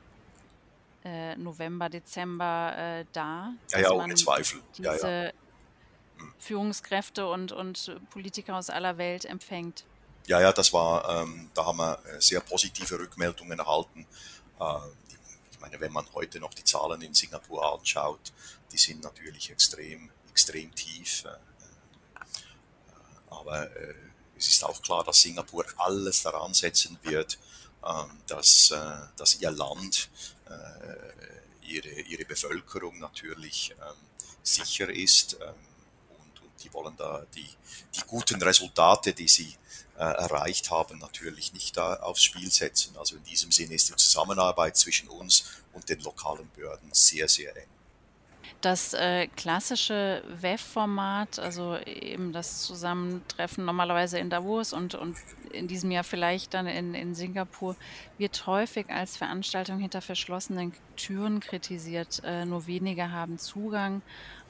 äh, 1.04 1.36
November, 1.36 1.88
Dezember 1.88 2.74
äh, 2.76 3.04
da. 3.12 3.52
Ja, 3.70 3.78
ja, 3.78 3.90
ohne 3.92 4.14
Zweifel. 4.14 4.60
Diese 4.76 4.88
ja, 4.88 5.24
ja. 5.24 5.32
Hm. 6.18 6.32
Führungskräfte 6.38 7.28
und, 7.28 7.52
und 7.52 7.96
Politiker 8.10 8.56
aus 8.56 8.70
aller 8.70 8.98
Welt 8.98 9.24
empfängt. 9.26 9.84
Ja, 10.26 10.40
ja, 10.40 10.52
das 10.52 10.72
war, 10.72 11.22
ähm, 11.22 11.50
da 11.54 11.66
haben 11.66 11.78
wir 11.78 11.98
äh, 12.06 12.20
sehr 12.20 12.40
positive 12.40 12.98
Rückmeldungen 12.98 13.58
erhalten. 13.58 14.06
Äh, 14.58 14.64
meine, 15.64 15.80
wenn 15.80 15.92
man 15.92 16.06
heute 16.12 16.40
noch 16.40 16.52
die 16.52 16.64
Zahlen 16.64 17.00
in 17.00 17.14
Singapur 17.14 17.72
anschaut, 17.72 18.32
die 18.70 18.76
sind 18.76 19.02
natürlich 19.02 19.50
extrem, 19.50 20.10
extrem 20.30 20.74
tief. 20.74 21.24
Äh, 21.24 22.20
aber 23.30 23.74
äh, 23.74 23.94
es 24.36 24.48
ist 24.48 24.64
auch 24.64 24.80
klar, 24.82 25.04
dass 25.04 25.22
Singapur 25.22 25.64
alles 25.78 26.22
daran 26.22 26.52
setzen 26.52 26.98
wird, 27.02 27.38
ähm, 27.84 28.20
dass, 28.26 28.70
äh, 28.72 29.06
dass 29.16 29.36
ihr 29.36 29.50
Land, 29.50 30.10
äh, 30.48 31.66
ihre, 31.66 31.88
ihre 31.88 32.24
Bevölkerung 32.26 32.98
natürlich 32.98 33.74
ähm, 33.80 33.96
sicher 34.42 34.90
ist. 34.90 35.38
Ähm, 35.40 35.54
und, 36.10 36.42
und 36.42 36.62
die 36.62 36.72
wollen 36.74 36.96
da 36.98 37.24
die, 37.34 37.48
die 37.94 38.02
guten 38.06 38.42
Resultate, 38.42 39.14
die 39.14 39.28
sie 39.28 39.56
erreicht 40.02 40.70
haben, 40.70 40.98
natürlich 40.98 41.52
nicht 41.52 41.78
aufs 41.78 42.22
Spiel 42.22 42.50
setzen. 42.50 42.96
Also 42.98 43.16
in 43.16 43.24
diesem 43.24 43.52
Sinne 43.52 43.74
ist 43.74 43.88
die 43.88 43.96
Zusammenarbeit 43.96 44.76
zwischen 44.76 45.08
uns 45.08 45.44
und 45.72 45.88
den 45.88 46.00
lokalen 46.00 46.50
Behörden 46.56 46.88
sehr, 46.92 47.28
sehr 47.28 47.56
eng. 47.56 47.68
Das 48.64 48.94
äh, 48.94 49.26
klassische 49.26 50.22
WEF-Format, 50.40 51.38
also 51.38 51.76
eben 51.84 52.32
das 52.32 52.62
Zusammentreffen 52.62 53.62
normalerweise 53.66 54.18
in 54.18 54.30
Davos 54.30 54.72
und, 54.72 54.94
und 54.94 55.18
in 55.52 55.68
diesem 55.68 55.90
Jahr 55.90 56.02
vielleicht 56.02 56.54
dann 56.54 56.66
in, 56.66 56.94
in 56.94 57.14
Singapur, 57.14 57.76
wird 58.16 58.46
häufig 58.46 58.88
als 58.88 59.18
Veranstaltung 59.18 59.80
hinter 59.80 60.00
verschlossenen 60.00 60.72
Türen 60.96 61.40
kritisiert. 61.40 62.22
Äh, 62.24 62.46
nur 62.46 62.66
wenige 62.66 63.10
haben 63.10 63.38
Zugang, 63.38 64.00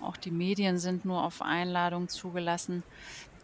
auch 0.01 0.17
die 0.17 0.31
Medien 0.31 0.79
sind 0.79 1.05
nur 1.05 1.25
auf 1.25 1.43
Einladung 1.43 2.09
zugelassen. 2.09 2.85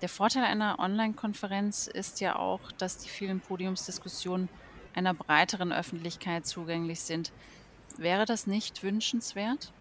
Der 0.02 0.08
Vorteil 0.08 0.44
einer 0.44 0.78
Online-Konferenz 0.78 1.86
ist 1.86 2.20
ja 2.20 2.36
auch, 2.36 2.72
dass 2.72 2.98
die 2.98 3.08
vielen 3.08 3.40
Podiumsdiskussionen 3.40 4.48
einer 4.94 5.12
breiteren 5.12 5.72
Öffentlichkeit 5.72 6.46
zugänglich 6.46 7.00
sind. 7.00 7.32
Wäre 7.98 8.24
das 8.24 8.46
nicht 8.46 8.82
wünschenswert? 8.82 9.72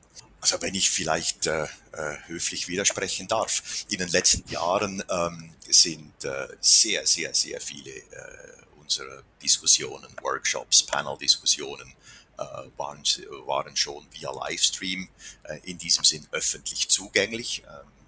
Also 0.41 0.61
wenn 0.61 0.75
ich 0.75 0.89
vielleicht 0.89 1.47
äh, 1.47 1.63
äh, 1.63 2.17
höflich 2.27 2.67
widersprechen 2.67 3.27
darf, 3.27 3.85
in 3.89 3.99
den 3.99 4.09
letzten 4.09 4.47
Jahren 4.49 5.03
ähm, 5.09 5.53
sind 5.67 6.23
äh, 6.25 6.47
sehr, 6.59 7.05
sehr, 7.05 7.33
sehr 7.33 7.61
viele 7.61 7.91
äh, 7.91 8.03
unserer 8.77 9.23
Diskussionen, 9.41 10.07
Workshops, 10.21 10.83
Panel-Diskussionen 10.83 11.93
äh, 12.37 12.43
waren, 12.77 13.03
waren 13.45 13.75
schon 13.75 14.05
via 14.11 14.31
Livestream 14.31 15.09
äh, 15.43 15.59
in 15.63 15.77
diesem 15.77 16.03
Sinn 16.03 16.27
öffentlich 16.31 16.89
zugänglich. 16.89 17.63
Ähm, 17.65 17.73
äh, 17.73 17.98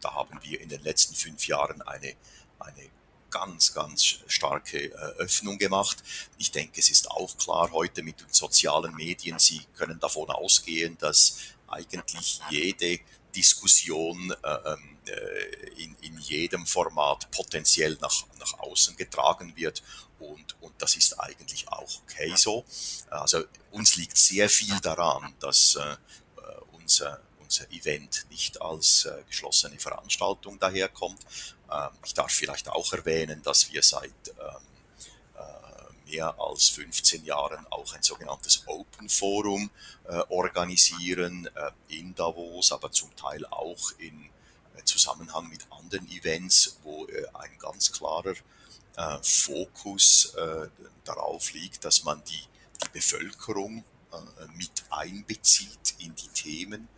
da 0.00 0.14
haben 0.14 0.38
wir 0.42 0.60
in 0.60 0.68
den 0.68 0.82
letzten 0.82 1.14
fünf 1.14 1.46
Jahren 1.46 1.82
eine, 1.82 2.14
eine 2.58 2.90
ganz, 3.30 3.74
ganz 3.74 4.18
starke 4.26 4.84
äh, 4.84 4.94
Öffnung 5.18 5.58
gemacht. 5.58 6.02
Ich 6.38 6.50
denke, 6.52 6.80
es 6.80 6.90
ist 6.90 7.10
auch 7.10 7.36
klar 7.36 7.70
heute 7.72 8.02
mit 8.02 8.20
den 8.20 8.32
sozialen 8.32 8.94
Medien, 8.94 9.38
Sie 9.38 9.62
können 9.76 9.98
davon 10.00 10.30
ausgehen, 10.30 10.96
dass 10.98 11.38
eigentlich 11.68 12.40
jede 12.50 13.00
Diskussion 13.34 14.34
äh, 14.42 14.72
ähm, 14.72 14.98
äh, 15.06 15.82
in, 15.82 15.94
in 16.00 16.18
jedem 16.18 16.66
Format 16.66 17.30
potenziell 17.30 17.98
nach, 18.00 18.24
nach 18.38 18.58
außen 18.60 18.96
getragen 18.96 19.54
wird. 19.56 19.82
Und, 20.18 20.56
und 20.62 20.72
das 20.78 20.96
ist 20.96 21.20
eigentlich 21.20 21.68
auch 21.68 22.00
okay 22.02 22.32
so. 22.36 22.64
Also 23.10 23.44
uns 23.72 23.96
liegt 23.96 24.16
sehr 24.16 24.48
viel 24.48 24.80
daran, 24.80 25.34
dass 25.40 25.74
äh, 25.74 25.96
unser, 26.72 27.20
unser 27.46 27.70
Event 27.72 28.26
nicht 28.30 28.60
als 28.60 29.06
äh, 29.06 29.22
geschlossene 29.28 29.78
Veranstaltung 29.78 30.58
daherkommt. 30.58 31.20
Ähm, 31.72 31.90
ich 32.04 32.14
darf 32.14 32.32
vielleicht 32.32 32.68
auch 32.68 32.92
erwähnen, 32.92 33.42
dass 33.42 33.72
wir 33.72 33.82
seit 33.82 34.12
ähm, 34.28 34.66
mehr 36.06 36.34
als 36.38 36.68
15 36.68 37.24
Jahren 37.24 37.66
auch 37.70 37.92
ein 37.94 38.02
sogenanntes 38.02 38.62
Open 38.66 39.08
Forum 39.08 39.70
äh, 40.04 40.20
organisieren 40.28 41.48
äh, 41.54 41.70
in 41.98 42.14
Davos, 42.14 42.72
aber 42.72 42.90
zum 42.92 43.14
Teil 43.16 43.44
auch 43.46 43.90
in 43.98 44.30
äh, 44.76 44.84
Zusammenhang 44.84 45.48
mit 45.48 45.66
anderen 45.70 46.08
Events, 46.10 46.78
wo 46.84 47.06
äh, 47.06 47.26
ein 47.34 47.58
ganz 47.58 47.92
klarer 47.92 48.34
äh, 48.96 49.18
Fokus 49.22 50.34
äh, 50.36 50.68
darauf 51.04 51.52
liegt, 51.52 51.84
dass 51.84 52.04
man 52.04 52.22
die, 52.24 52.44
die 52.84 52.88
Bevölkerung 52.92 53.84
mit 54.54 54.70
einbezieht 54.88 55.96
in 55.98 56.14
die 56.14 56.28
Themen 56.28 56.88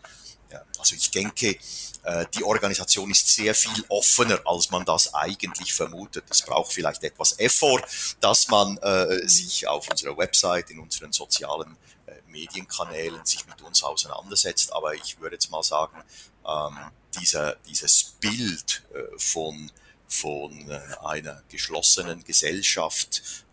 ja, 0.50 0.64
also 0.78 0.94
ich 0.94 1.10
denke, 1.10 1.58
äh, 2.04 2.26
die 2.34 2.42
Organisation 2.42 3.10
ist 3.10 3.28
sehr 3.28 3.54
viel 3.54 3.84
offener, 3.88 4.40
als 4.46 4.70
man 4.70 4.84
das 4.84 5.12
eigentlich 5.14 5.74
vermutet. 5.74 6.24
Es 6.30 6.42
braucht 6.42 6.72
vielleicht 6.72 7.04
etwas 7.04 7.38
Effort, 7.38 7.82
dass 8.20 8.48
man 8.48 8.78
äh, 8.78 9.26
sich 9.28 9.66
auf 9.66 9.88
unserer 9.90 10.16
Website, 10.16 10.70
in 10.70 10.78
unseren 10.78 11.12
sozialen 11.12 11.76
äh, 12.06 12.12
Medienkanälen 12.28 13.24
sich 13.26 13.46
mit 13.46 13.60
uns 13.62 13.82
auseinandersetzt. 13.82 14.72
Aber 14.72 14.94
ich 14.94 15.20
würde 15.20 15.36
jetzt 15.36 15.50
mal 15.50 15.62
sagen, 15.62 16.02
ähm, 16.46 16.78
dieser, 17.20 17.56
dieses 17.66 18.04
Bild 18.20 18.82
von, 19.16 19.72
von 20.06 20.70
einer 21.02 21.42
geschlossenen 21.48 22.22
Gesellschaft, 22.22 23.44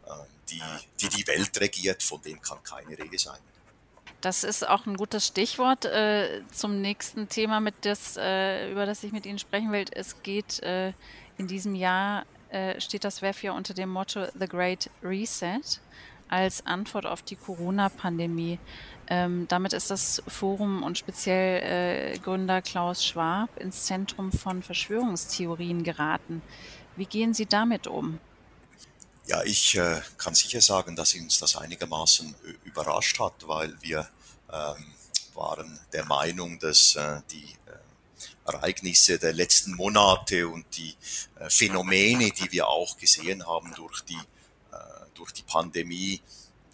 die, 0.49 0.61
die 0.99 1.09
die 1.09 1.25
Welt 1.25 1.59
regiert, 1.59 2.03
von 2.03 2.21
dem 2.21 2.41
kann 2.41 2.61
keine 2.63 2.97
Rede 2.97 3.17
sein. 3.17 3.39
Das 4.21 4.43
ist 4.43 4.67
auch 4.67 4.85
ein 4.85 4.97
gutes 4.97 5.27
Stichwort 5.27 5.85
äh, 5.85 6.41
zum 6.51 6.81
nächsten 6.81 7.29
Thema, 7.29 7.59
mit 7.59 7.75
das, 7.81 8.17
äh, 8.17 8.71
über 8.71 8.85
das 8.85 9.03
ich 9.03 9.11
mit 9.11 9.25
Ihnen 9.25 9.39
sprechen 9.39 9.71
will. 9.71 9.85
Es 9.91 10.23
geht 10.23 10.61
äh, 10.63 10.93
in 11.37 11.47
diesem 11.47 11.75
Jahr, 11.75 12.25
äh, 12.49 12.79
steht 12.81 13.03
das 13.03 13.21
WEF 13.21 13.43
ja 13.43 13.51
unter 13.51 13.73
dem 13.73 13.89
Motto 13.89 14.25
The 14.39 14.47
Great 14.47 14.89
Reset 15.03 15.79
als 16.29 16.65
Antwort 16.65 17.05
auf 17.05 17.21
die 17.21 17.35
Corona-Pandemie. 17.35 18.59
Ähm, 19.07 19.45
damit 19.47 19.73
ist 19.73 19.91
das 19.91 20.23
Forum 20.27 20.81
und 20.81 20.97
speziell 20.97 22.13
äh, 22.15 22.17
Gründer 22.17 22.61
Klaus 22.61 23.05
Schwab 23.05 23.49
ins 23.59 23.85
Zentrum 23.85 24.31
von 24.31 24.63
Verschwörungstheorien 24.63 25.83
geraten. 25.83 26.41
Wie 26.95 27.05
gehen 27.05 27.33
Sie 27.33 27.45
damit 27.45 27.85
um? 27.87 28.19
Ja, 29.27 29.43
ich 29.43 29.75
äh, 29.75 30.01
kann 30.19 30.35
sicher 30.35 30.61
sagen, 30.61 30.95
dass 30.95 31.15
uns 31.15 31.39
das 31.39 31.55
einigermaßen 31.55 32.35
überrascht 32.63 33.19
hat, 33.19 33.47
weil 33.47 33.75
wir 33.81 34.07
ähm, 34.53 34.85
waren 35.33 35.79
der 35.93 36.05
Meinung, 36.05 36.59
dass 36.59 36.95
äh, 36.95 37.21
die 37.31 37.57
äh, 37.65 38.51
Ereignisse 38.51 39.17
der 39.17 39.33
letzten 39.33 39.73
Monate 39.73 40.47
und 40.47 40.65
die 40.77 40.95
äh, 41.39 41.49
Phänomene, 41.49 42.29
die 42.29 42.51
wir 42.51 42.67
auch 42.67 42.97
gesehen 42.97 43.47
haben 43.47 43.73
durch 43.75 44.01
die, 44.01 44.13
äh, 44.13 44.77
durch 45.15 45.31
die 45.31 45.41
Pandemie, 45.41 46.21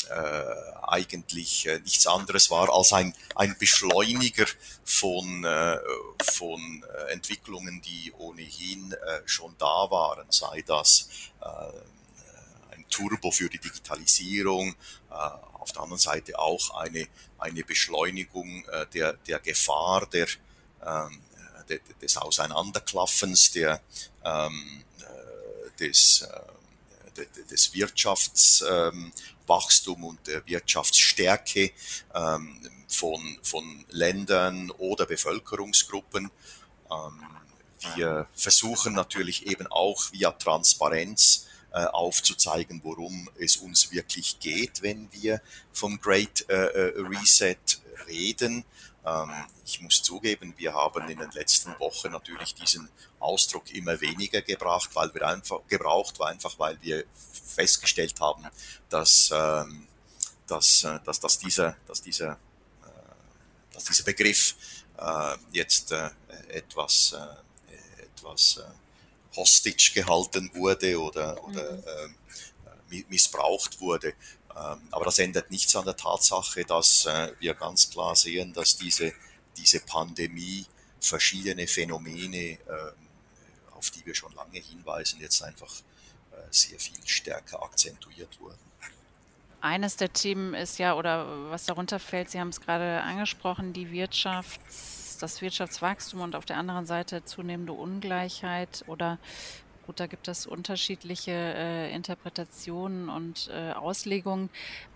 äh, 0.10 0.44
eigentlich 0.84 1.68
äh, 1.68 1.80
nichts 1.80 2.06
anderes 2.06 2.50
war 2.50 2.70
als 2.70 2.92
ein, 2.92 3.16
ein 3.36 3.56
Beschleuniger 3.58 4.46
von, 4.84 5.46
äh, 5.46 5.80
von 6.34 6.84
Entwicklungen, 7.08 7.82
die 7.82 8.12
ohnehin 8.18 8.94
schon 9.26 9.56
da 9.58 9.90
waren, 9.90 10.26
sei 10.30 10.64
das 10.64 11.08
äh, 11.42 11.48
Turbo 12.92 13.32
für 13.32 13.50
die 13.50 13.58
Digitalisierung, 13.58 14.76
äh, 15.10 15.14
auf 15.14 15.72
der 15.72 15.82
anderen 15.82 16.00
Seite 16.00 16.38
auch 16.38 16.80
eine, 16.80 17.08
eine 17.40 17.64
Beschleunigung 17.64 18.64
äh, 18.66 18.86
der, 18.94 19.14
der 19.14 19.40
Gefahr 19.40 20.06
der, 20.08 20.28
ähm, 20.86 21.20
des 22.02 22.18
Auseinanderklaffens, 22.18 23.52
der, 23.52 23.82
ähm, 24.24 24.84
äh, 25.00 25.78
des, 25.80 26.28
des 27.50 27.74
Wirtschaftswachstums 27.74 30.04
und 30.04 30.28
der 30.28 30.46
Wirtschaftsstärke 30.46 31.72
ähm, 32.14 32.70
von, 32.88 33.40
von 33.42 33.86
Ländern 33.90 34.70
oder 34.72 35.06
Bevölkerungsgruppen. 35.06 36.30
Ähm, 36.92 37.26
wir 37.96 38.28
versuchen 38.34 38.94
natürlich 38.94 39.48
eben 39.48 39.68
auch 39.68 40.12
via 40.12 40.32
Transparenz 40.32 41.48
äh, 41.74 41.86
aufzuzeigen, 41.86 42.82
worum 42.84 43.30
es 43.40 43.56
uns 43.56 43.94
wirklich 43.94 44.40
geht, 44.40 44.82
wenn 44.82 45.08
wir 45.14 45.42
vom 45.72 46.02
Great 46.02 46.50
äh, 46.50 46.54
äh, 46.54 47.02
Reset 47.02 47.56
reden. 48.10 48.66
Ähm, 49.06 49.32
ich 49.66 49.80
muss 49.80 50.04
zugeben, 50.04 50.54
wir 50.58 50.74
haben 50.74 51.10
in 51.10 51.18
den 51.18 51.32
letzten 51.32 51.72
Wochen 51.80 52.12
natürlich 52.12 52.56
diesen 52.56 52.90
Ausdruck 53.22 53.74
immer 53.74 54.02
weniger 54.02 54.42
gebracht, 54.42 54.90
weil 54.96 55.14
wir 55.14 55.26
einfach 55.26 55.60
gebraucht, 55.70 56.20
war 56.20 56.28
einfach, 56.28 56.60
weil 56.60 56.78
wir 56.82 57.06
festgestellt 57.56 58.20
haben, 58.20 58.46
dass, 58.90 59.30
ähm, 59.34 59.88
dass, 60.48 60.86
dass, 61.06 61.20
dass 61.22 61.40
dieser, 61.40 61.78
dass 61.88 62.02
dieser, 62.02 62.38
dass 63.72 63.86
dieser 63.86 64.04
Begriff 64.04 64.56
jetzt 65.54 65.94
etwas 66.50 67.16
etwas 68.22 68.62
hostage 69.36 69.92
gehalten 69.94 70.52
wurde 70.54 71.00
oder, 71.00 71.44
oder 71.44 71.74
äh, 71.78 73.04
missbraucht 73.10 73.80
wurde. 73.80 74.14
Ähm, 74.56 74.82
aber 74.92 75.06
das 75.06 75.20
ändert 75.20 75.50
nichts 75.50 75.76
an 75.76 75.86
der 75.86 75.96
Tatsache, 75.96 76.66
dass 76.66 77.06
äh, 77.06 77.34
wir 77.40 77.54
ganz 77.54 77.90
klar 77.90 78.16
sehen, 78.16 78.54
dass 78.54 78.78
diese, 78.78 79.14
diese 79.58 79.80
Pandemie 79.80 80.66
verschiedene 81.00 81.68
Phänomene, 81.68 82.36
ähm, 82.36 82.58
auf 83.72 83.90
die 83.92 84.06
wir 84.06 84.14
schon 84.14 84.34
lange 84.34 84.60
hinweisen, 84.60 85.20
jetzt 85.22 85.42
einfach 85.42 85.74
äh, 86.32 86.36
sehr 86.50 86.80
viel 86.80 87.00
stärker 87.06 87.64
akzentuiert 87.64 88.40
wurden. 88.40 88.60
Eines 89.62 89.96
der 89.96 90.12
Themen 90.12 90.54
ist 90.54 90.80
ja, 90.80 90.96
oder 90.96 91.50
was 91.52 91.66
darunter 91.66 92.00
fällt, 92.00 92.32
Sie 92.32 92.40
haben 92.40 92.50
es 92.50 92.60
gerade 92.60 93.02
angesprochen, 93.02 93.74
die 93.74 93.88
Wirtschafts- 93.88 95.01
das 95.22 95.42
Wirtschaftswachstum 95.42 96.22
und 96.22 96.36
auf 96.36 96.46
der 96.46 96.58
anderen 96.58 96.86
Seite 96.86 97.24
zunehmende 97.24 97.74
Ungleichheit 97.74 98.84
oder 98.88 99.18
gut, 99.86 100.00
da 100.00 100.08
gibt 100.08 100.28
es 100.28 100.46
unterschiedliche 100.46 101.32
äh, 101.32 101.94
Interpretationen 101.94 103.10
und 103.10 103.50
äh, 103.54 103.74
Auslegungen. 103.74 104.50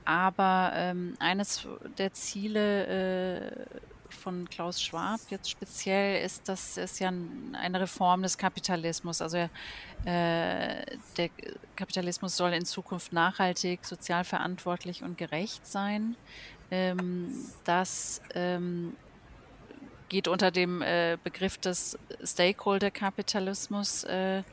Aber 0.05 0.71
ähm, 0.75 1.15
eines 1.19 1.67
der 1.97 2.13
Ziele 2.13 2.85
äh, 2.87 3.65
von 4.09 4.47
Klaus 4.49 4.81
Schwab 4.81 5.19
jetzt 5.29 5.49
speziell 5.49 6.23
ist, 6.23 6.47
dass 6.47 6.77
es 6.77 6.99
ja 6.99 7.09
eine 7.09 7.81
Reform 7.81 8.21
des 8.23 8.37
Kapitalismus. 8.37 9.21
Also 9.21 9.37
äh, 9.37 9.49
der 10.05 11.29
Kapitalismus 11.75 12.37
soll 12.37 12.53
in 12.53 12.65
Zukunft 12.65 13.11
nachhaltig, 13.13 13.83
sozial 13.85 14.23
verantwortlich 14.23 15.03
und 15.03 15.17
gerecht 15.17 15.65
sein. 15.67 16.15
Ähm, 16.71 17.31
dass 17.63 18.21
ähm, 18.33 18.95
geht 20.09 20.27
unter 20.27 20.51
dem 20.51 20.81
äh, 20.81 21.17
Begriff 21.23 21.57
des 21.57 21.97
Stakeholder-Kapitalismus 22.23 24.03
äh, 24.03 24.43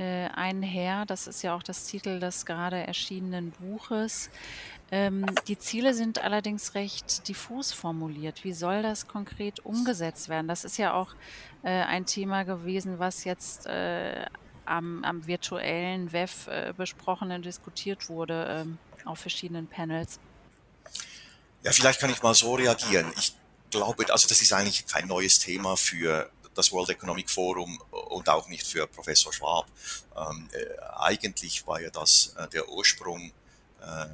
äh, 0.00 0.28
einher. 0.34 1.04
Das 1.06 1.26
ist 1.26 1.42
ja 1.42 1.54
auch 1.54 1.62
das 1.62 1.86
Titel 1.86 2.20
des 2.20 2.46
gerade 2.46 2.76
erschienenen 2.86 3.52
Buches. 3.52 4.30
Ähm, 4.92 5.24
die 5.46 5.58
Ziele 5.58 5.94
sind 5.94 6.22
allerdings 6.24 6.74
recht 6.74 7.28
diffus 7.28 7.72
formuliert. 7.72 8.42
Wie 8.42 8.52
soll 8.52 8.82
das 8.82 9.06
konkret 9.06 9.60
umgesetzt 9.60 10.28
werden? 10.28 10.48
Das 10.48 10.64
ist 10.64 10.78
ja 10.78 10.94
auch 10.94 11.14
äh, 11.62 11.70
ein 11.70 12.06
Thema 12.06 12.44
gewesen, 12.44 12.98
was 12.98 13.24
jetzt 13.24 13.66
äh, 13.66 14.26
am, 14.64 15.04
am, 15.04 15.26
virtuellen 15.26 16.12
WEF 16.12 16.48
äh, 16.48 16.72
besprochen 16.76 17.30
und 17.30 17.44
diskutiert 17.44 18.08
wurde 18.08 18.46
ähm, 18.48 18.78
auf 19.04 19.18
verschiedenen 19.20 19.66
Panels. 19.66 20.18
Ja, 21.62 21.72
vielleicht 21.72 22.00
kann 22.00 22.10
ich 22.10 22.22
mal 22.22 22.34
so 22.34 22.54
reagieren. 22.54 23.12
Ich 23.16 23.34
glaube, 23.70 24.12
also 24.12 24.28
das 24.28 24.40
ist 24.40 24.52
eigentlich 24.52 24.86
kein 24.86 25.06
neues 25.06 25.38
Thema 25.38 25.76
für 25.76 26.30
das 26.54 26.72
World 26.72 26.90
Economic 26.90 27.30
Forum 27.30 27.80
und 27.90 28.28
auch 28.28 28.48
nicht 28.48 28.66
für 28.66 28.86
Professor 28.86 29.32
Schwab. 29.32 29.66
Ähm, 30.16 30.48
äh, 30.52 30.78
eigentlich 30.98 31.66
war 31.66 31.80
ja 31.80 31.90
das 31.90 32.34
äh, 32.36 32.48
der 32.48 32.68
Ursprung 32.68 33.32
äh, 33.80 34.06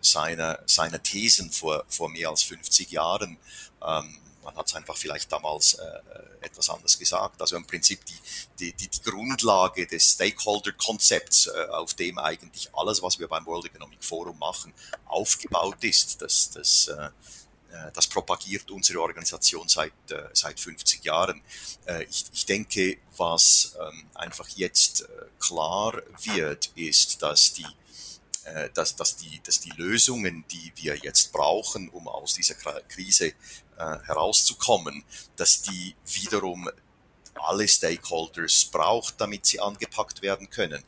seiner, 0.00 0.58
seiner 0.66 1.02
Thesen 1.02 1.50
vor, 1.50 1.84
vor 1.88 2.08
mehr 2.08 2.28
als 2.28 2.42
50 2.42 2.90
Jahren. 2.90 3.38
Ähm, 3.82 4.18
man 4.42 4.54
hat 4.56 4.66
es 4.68 4.74
einfach 4.74 4.96
vielleicht 4.96 5.32
damals 5.32 5.74
äh, 5.74 6.00
etwas 6.40 6.70
anders 6.70 6.98
gesagt. 6.98 7.40
Also 7.40 7.56
im 7.56 7.66
Prinzip 7.66 8.04
die, 8.04 8.72
die, 8.72 8.72
die, 8.72 9.02
Grundlage 9.02 9.86
des 9.86 10.12
Stakeholder-Konzepts, 10.12 11.48
äh, 11.48 11.66
auf 11.70 11.94
dem 11.94 12.18
eigentlich 12.18 12.68
alles, 12.74 13.02
was 13.02 13.18
wir 13.18 13.26
beim 13.26 13.44
World 13.46 13.66
Economic 13.66 14.04
Forum 14.04 14.38
machen, 14.38 14.72
aufgebaut 15.06 15.82
ist. 15.82 16.22
Das, 16.22 16.50
das 16.50 16.88
äh, 16.88 16.92
äh, 16.92 17.10
das 17.94 18.06
propagiert 18.06 18.70
unsere 18.70 19.00
Organisation 19.00 19.68
seit, 19.68 19.92
äh, 20.10 20.28
seit 20.32 20.58
50 20.58 21.04
Jahren. 21.04 21.42
Äh, 21.86 22.04
ich, 22.04 22.24
ich 22.32 22.46
denke, 22.46 22.98
was 23.16 23.76
ähm, 23.80 24.06
einfach 24.14 24.48
jetzt 24.50 25.06
klar 25.38 26.02
wird, 26.22 26.70
ist, 26.74 27.22
dass 27.22 27.52
die 27.52 27.66
dass, 28.74 28.94
dass, 28.94 29.16
die, 29.16 29.40
dass 29.42 29.58
die 29.58 29.72
Lösungen, 29.76 30.44
die 30.52 30.72
wir 30.76 30.94
jetzt 30.94 31.32
brauchen, 31.32 31.88
um 31.88 32.06
aus 32.06 32.34
dieser 32.34 32.54
Krise 32.54 33.32
herauszukommen, 33.76 35.02
dass 35.34 35.62
die 35.62 35.96
wiederum 36.04 36.70
alle 37.34 37.66
Stakeholders 37.66 38.66
braucht, 38.66 39.20
damit 39.20 39.46
sie 39.46 39.58
angepackt 39.58 40.22
werden 40.22 40.48
können 40.48 40.84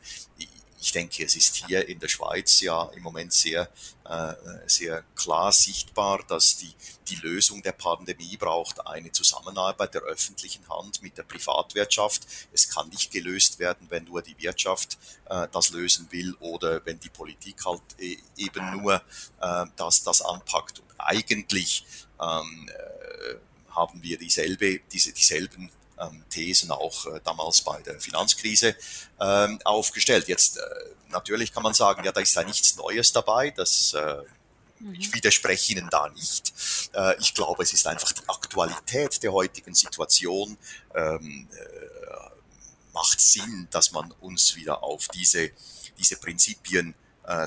ich 0.81 0.91
denke, 0.91 1.25
es 1.25 1.35
ist 1.35 1.55
hier 1.67 1.87
in 1.87 1.99
der 1.99 2.07
Schweiz 2.07 2.61
ja 2.61 2.83
im 2.95 3.03
Moment 3.03 3.33
sehr, 3.33 3.69
äh, 4.05 4.33
sehr 4.65 5.03
klar 5.15 5.51
sichtbar, 5.51 6.23
dass 6.27 6.57
die, 6.57 6.73
die 7.07 7.15
Lösung 7.15 7.61
der 7.61 7.73
Pandemie 7.73 8.37
braucht 8.37 8.85
eine 8.87 9.11
Zusammenarbeit 9.11 9.93
der 9.93 10.01
öffentlichen 10.03 10.67
Hand 10.69 11.01
mit 11.01 11.17
der 11.17 11.23
Privatwirtschaft. 11.23 12.25
Es 12.53 12.69
kann 12.69 12.89
nicht 12.89 13.11
gelöst 13.11 13.59
werden, 13.59 13.87
wenn 13.89 14.05
nur 14.05 14.21
die 14.21 14.37
Wirtschaft 14.39 14.97
äh, 15.25 15.47
das 15.51 15.71
lösen 15.71 16.07
will 16.11 16.33
oder 16.39 16.85
wenn 16.85 16.99
die 16.99 17.09
Politik 17.09 17.65
halt 17.65 17.81
e 17.97 18.17
eben 18.37 18.71
nur 18.81 19.01
äh, 19.41 19.65
das, 19.75 20.03
das 20.03 20.21
anpackt. 20.21 20.79
Und 20.79 20.87
eigentlich 20.97 21.85
ähm, 22.21 22.69
äh, 22.69 23.35
haben 23.75 24.01
wir 24.01 24.17
dieselbe, 24.17 24.79
diese, 24.91 25.11
dieselben 25.11 25.69
ähm, 25.99 26.23
Thesen 26.29 26.71
auch 26.71 27.05
äh, 27.07 27.19
damals 27.23 27.61
bei 27.61 27.81
der 27.81 27.99
Finanzkrise 27.99 28.75
ähm, 29.19 29.59
aufgestellt. 29.63 30.27
Jetzt 30.27 30.57
äh, 30.57 30.61
natürlich 31.09 31.53
kann 31.53 31.63
man 31.63 31.73
sagen, 31.73 32.03
ja, 32.03 32.11
da 32.11 32.21
ist 32.21 32.35
ja 32.35 32.43
nichts 32.43 32.75
Neues 32.75 33.11
dabei, 33.11 33.51
das 33.51 33.93
äh, 33.93 34.23
ich 34.93 35.09
mhm. 35.09 35.15
widerspreche 35.15 35.73
Ihnen 35.73 35.89
da 35.89 36.07
nicht. 36.07 36.53
Ich 37.19 37.33
glaube, 37.33 37.63
es 37.63 37.73
ist 37.73 37.85
einfach 37.85 38.13
die 38.13 38.21
Aktualität 38.29 39.21
der 39.21 39.33
heutigen 39.33 39.75
Situation 39.75 40.57
ähm, 40.95 41.49
macht 42.93 43.19
Sinn, 43.19 43.67
dass 43.71 43.91
man 43.91 44.11
uns 44.21 44.55
wieder 44.55 44.83
auf 44.83 45.07
diese, 45.09 45.51
diese 45.97 46.17
Prinzipien 46.17 46.95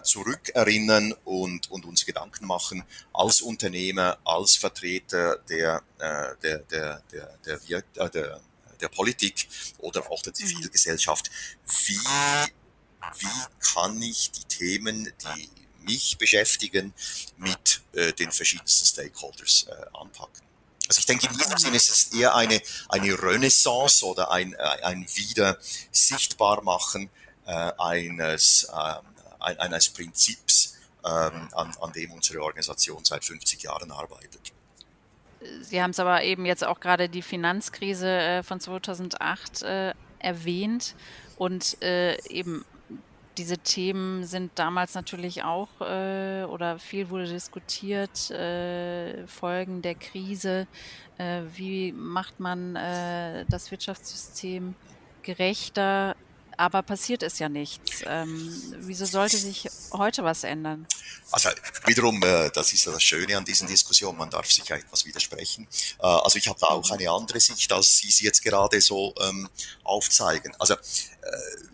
zurückerinnern 0.04 1.12
und, 1.24 1.70
und 1.70 1.84
uns 1.84 2.06
Gedanken 2.06 2.46
machen 2.46 2.84
als 3.12 3.40
Unternehmer, 3.40 4.18
als 4.24 4.54
Vertreter 4.56 5.38
der, 5.48 5.82
der, 6.00 6.36
der, 6.64 7.02
der, 7.10 7.32
der, 7.44 8.08
der, 8.08 8.40
der 8.82 8.88
Politik 8.88 9.48
oder 9.78 10.10
auch 10.10 10.22
der 10.22 10.32
mhm. 10.32 10.46
Zivilgesellschaft. 10.46 11.30
Wie, 11.86 11.98
wie 13.18 13.46
kann 13.60 14.00
ich 14.02 14.30
die 14.32 14.44
Themen, 14.44 15.12
die 15.36 15.50
mich 15.84 16.18
beschäftigen, 16.18 16.92
mit 17.36 17.82
äh, 17.92 18.12
den 18.12 18.30
verschiedensten 18.30 18.86
Stakeholders 18.86 19.66
äh, 19.68 19.96
anpacken? 19.96 20.42
Also 20.88 20.98
ich 20.98 21.06
denke, 21.06 21.26
in 21.26 21.38
diesem 21.38 21.56
Sinne 21.58 21.76
ist 21.76 21.90
es 21.90 22.12
eher 22.12 22.34
eine, 22.34 22.60
eine 22.88 23.22
Renaissance 23.22 24.04
oder 24.04 24.30
ein, 24.30 24.52
äh, 24.52 24.58
ein 24.82 25.06
wieder 25.14 25.58
sichtbarmachen 25.90 27.08
äh, 27.46 27.72
eines, 27.78 28.64
äh, 28.64 28.94
eines 29.42 29.88
Prinzips, 29.90 30.78
äh, 31.04 31.08
an, 31.08 31.50
an 31.80 31.92
dem 31.94 32.12
unsere 32.12 32.42
Organisation 32.42 33.04
seit 33.04 33.24
50 33.24 33.62
Jahren 33.62 33.90
arbeitet. 33.90 34.52
Sie 35.62 35.82
haben 35.82 35.90
es 35.90 35.98
aber 35.98 36.22
eben 36.22 36.46
jetzt 36.46 36.64
auch 36.64 36.80
gerade 36.80 37.08
die 37.08 37.22
Finanzkrise 37.22 38.08
äh, 38.08 38.42
von 38.42 38.60
2008 38.60 39.62
äh, 39.62 39.94
erwähnt. 40.20 40.94
Und 41.36 41.82
äh, 41.82 42.16
eben 42.28 42.64
diese 43.38 43.58
Themen 43.58 44.24
sind 44.24 44.52
damals 44.56 44.94
natürlich 44.94 45.42
auch 45.42 45.68
äh, 45.80 46.44
oder 46.44 46.78
viel 46.78 47.10
wurde 47.10 47.26
diskutiert, 47.26 48.30
äh, 48.30 49.26
Folgen 49.26 49.82
der 49.82 49.94
Krise, 49.94 50.66
äh, 51.18 51.42
wie 51.54 51.92
macht 51.92 52.40
man 52.40 52.74
das 52.74 53.70
Wirtschaftssystem 53.70 54.74
gerechter, 55.22 56.16
aber 56.56 56.82
passiert 56.82 57.22
ist 57.22 57.38
ja 57.40 57.48
nichts. 57.48 58.02
Ähm, 58.06 58.52
wieso 58.78 59.06
sollte 59.06 59.36
sich 59.36 59.68
heute 59.92 60.24
was 60.24 60.44
ändern? 60.44 60.86
Also 61.30 61.48
wiederum, 61.86 62.22
äh, 62.22 62.50
das 62.50 62.72
ist 62.72 62.84
ja 62.84 62.92
das 62.92 63.02
Schöne 63.02 63.36
an 63.36 63.44
diesen 63.44 63.66
Diskussionen, 63.66 64.18
man 64.18 64.30
darf 64.30 64.50
sich 64.50 64.66
ja 64.68 64.76
etwas 64.76 65.04
widersprechen. 65.04 65.66
Äh, 65.98 66.06
also 66.06 66.38
ich 66.38 66.48
habe 66.48 66.58
da 66.60 66.68
auch 66.68 66.90
eine 66.90 67.10
andere 67.10 67.40
Sicht, 67.40 67.72
als 67.72 67.98
Sie 67.98 68.10
sie 68.10 68.24
jetzt 68.24 68.42
gerade 68.42 68.80
so 68.80 69.14
ähm, 69.20 69.48
aufzeigen. 69.84 70.54
Also 70.58 70.74
äh, 70.74 70.78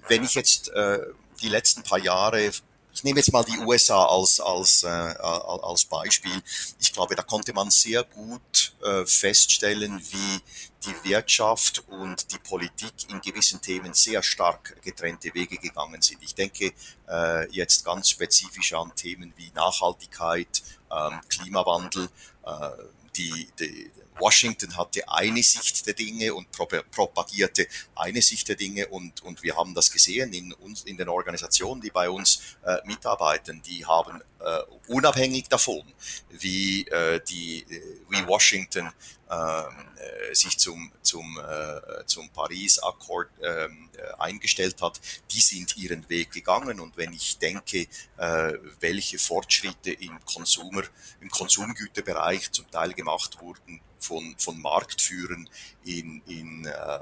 wenn 0.09 0.25
ich 0.25 0.35
jetzt 0.35 0.69
äh, 0.71 1.01
die 1.41 1.49
letzten 1.49 1.83
paar 1.83 1.99
Jahre 1.99 2.51
ich 2.99 3.05
nehme 3.05 3.21
jetzt 3.21 3.33
mal 3.33 3.45
die 3.45 3.57
USA 3.61 4.07
als, 4.07 4.41
als, 4.41 4.83
äh, 4.83 4.89
als 4.89 5.85
Beispiel. 5.85 6.43
Ich 6.81 6.93
glaube, 6.93 7.15
da 7.15 7.23
konnte 7.23 7.53
man 7.53 7.71
sehr 7.71 8.03
gut 8.03 8.75
äh, 8.83 9.07
feststellen, 9.07 10.03
wie 10.11 10.41
die 10.85 11.09
Wirtschaft 11.09 11.85
und 11.91 12.33
die 12.33 12.39
Politik 12.39 12.93
in 13.09 13.21
gewissen 13.21 13.61
Themen 13.61 13.95
sehr 13.95 14.21
stark 14.25 14.83
getrennte 14.83 15.33
Wege 15.33 15.59
gegangen 15.59 16.03
sind. 16.03 16.21
Ich 16.25 16.35
denke 16.35 16.73
äh, 17.09 17.49
jetzt 17.53 17.85
ganz 17.85 18.11
spezifisch 18.11 18.73
an 18.73 18.93
Themen 18.97 19.33
wie 19.37 19.53
Nachhaltigkeit, 19.55 20.61
ähm, 20.91 21.21
Klimawandel, 21.29 22.09
äh, 22.45 22.71
die, 23.17 23.49
die, 23.61 23.93
Washington 24.19 24.77
hatte 24.77 25.09
eine 25.09 25.43
Sicht 25.43 25.87
der 25.87 25.95
Dinge 25.95 26.35
und 26.35 26.49
propagierte 26.51 27.67
eine 27.95 28.23
Sicht 28.23 28.49
der 28.49 28.57
Dinge 28.57 28.87
und, 28.89 29.23
und 29.23 29.43
wir 29.43 29.57
haben 29.57 29.75
das 29.75 29.91
gesehen 29.91 30.33
in, 30.33 30.53
uns, 30.53 30.83
in 30.85 30.97
den 30.97 31.09
Organisationen, 31.09 31.81
die 31.81 31.91
bei 31.91 32.09
uns 32.11 32.41
äh, 32.65 32.77
mitarbeiten, 32.85 33.63
die 33.63 33.85
haben 33.85 34.21
äh, 34.41 34.63
unabhängig 34.89 35.49
davon, 35.49 35.83
wie, 36.31 36.87
äh, 36.87 37.21
die, 37.29 37.65
wie 38.09 38.27
Washington 38.27 38.91
ähm, 39.31 39.89
äh, 39.97 40.35
sich 40.35 40.59
zum, 40.59 40.91
zum, 41.03 41.39
äh, 41.39 42.07
zum 42.07 42.31
Paris-Akkord 42.31 43.29
ähm, 43.43 43.91
äh, 43.97 44.23
eingestellt 44.23 44.81
hat, 44.81 45.01
die 45.31 45.41
sind 45.41 45.77
ihren 45.77 46.09
Weg 46.09 46.31
gegangen. 46.31 46.81
Und 46.81 46.97
wenn 46.97 47.13
ich 47.13 47.39
denke, 47.39 47.87
äh, 48.17 48.53
welche 48.81 49.19
Fortschritte 49.19 49.93
im, 49.93 50.25
Konsumer, 50.25 50.83
im 51.21 51.29
Konsumgüterbereich 51.29 52.53
zum 52.53 52.71
Teil 52.71 52.95
gemacht 52.95 53.39
wurden 53.41 53.81
von, 54.01 54.35
von 54.39 54.61
Marktführern 54.61 55.49
in, 55.85 56.23
in, 56.27 56.67
äh, 56.67 56.99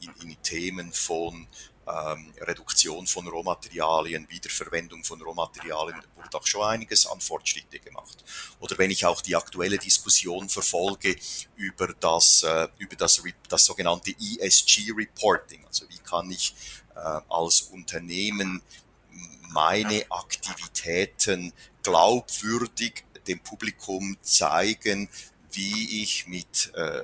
in, 0.00 0.28
in 0.28 0.42
Themen 0.42 0.92
von 0.92 1.46
ähm, 1.86 2.32
Reduktion 2.40 3.06
von 3.06 3.28
Rohmaterialien, 3.28 4.28
Wiederverwendung 4.28 5.04
von 5.04 5.22
Rohmaterialien, 5.22 6.02
wurde 6.16 6.36
auch 6.36 6.46
schon 6.46 6.62
einiges 6.62 7.06
an 7.06 7.20
Fortschritte 7.20 7.78
gemacht. 7.78 8.24
Oder 8.60 8.76
wenn 8.78 8.90
ich 8.90 9.06
auch 9.06 9.20
die 9.20 9.36
aktuelle 9.36 9.78
Diskussion 9.78 10.48
verfolge 10.48 11.16
über 11.56 11.94
das, 12.00 12.42
äh, 12.42 12.68
über 12.78 12.96
das, 12.96 13.22
das 13.48 13.64
sogenannte 13.64 14.10
ESG-Reporting, 14.10 15.64
also 15.64 15.88
wie 15.88 15.98
kann 15.98 16.30
ich 16.30 16.54
äh, 16.96 17.20
als 17.28 17.62
Unternehmen 17.62 18.62
meine 19.52 20.04
Aktivitäten 20.10 21.52
glaubwürdig 21.82 23.04
dem 23.26 23.40
Publikum 23.40 24.16
zeigen, 24.22 25.08
wie 25.56 26.02
ich 26.02 26.26
mit 26.26 26.72
äh, 26.74 27.02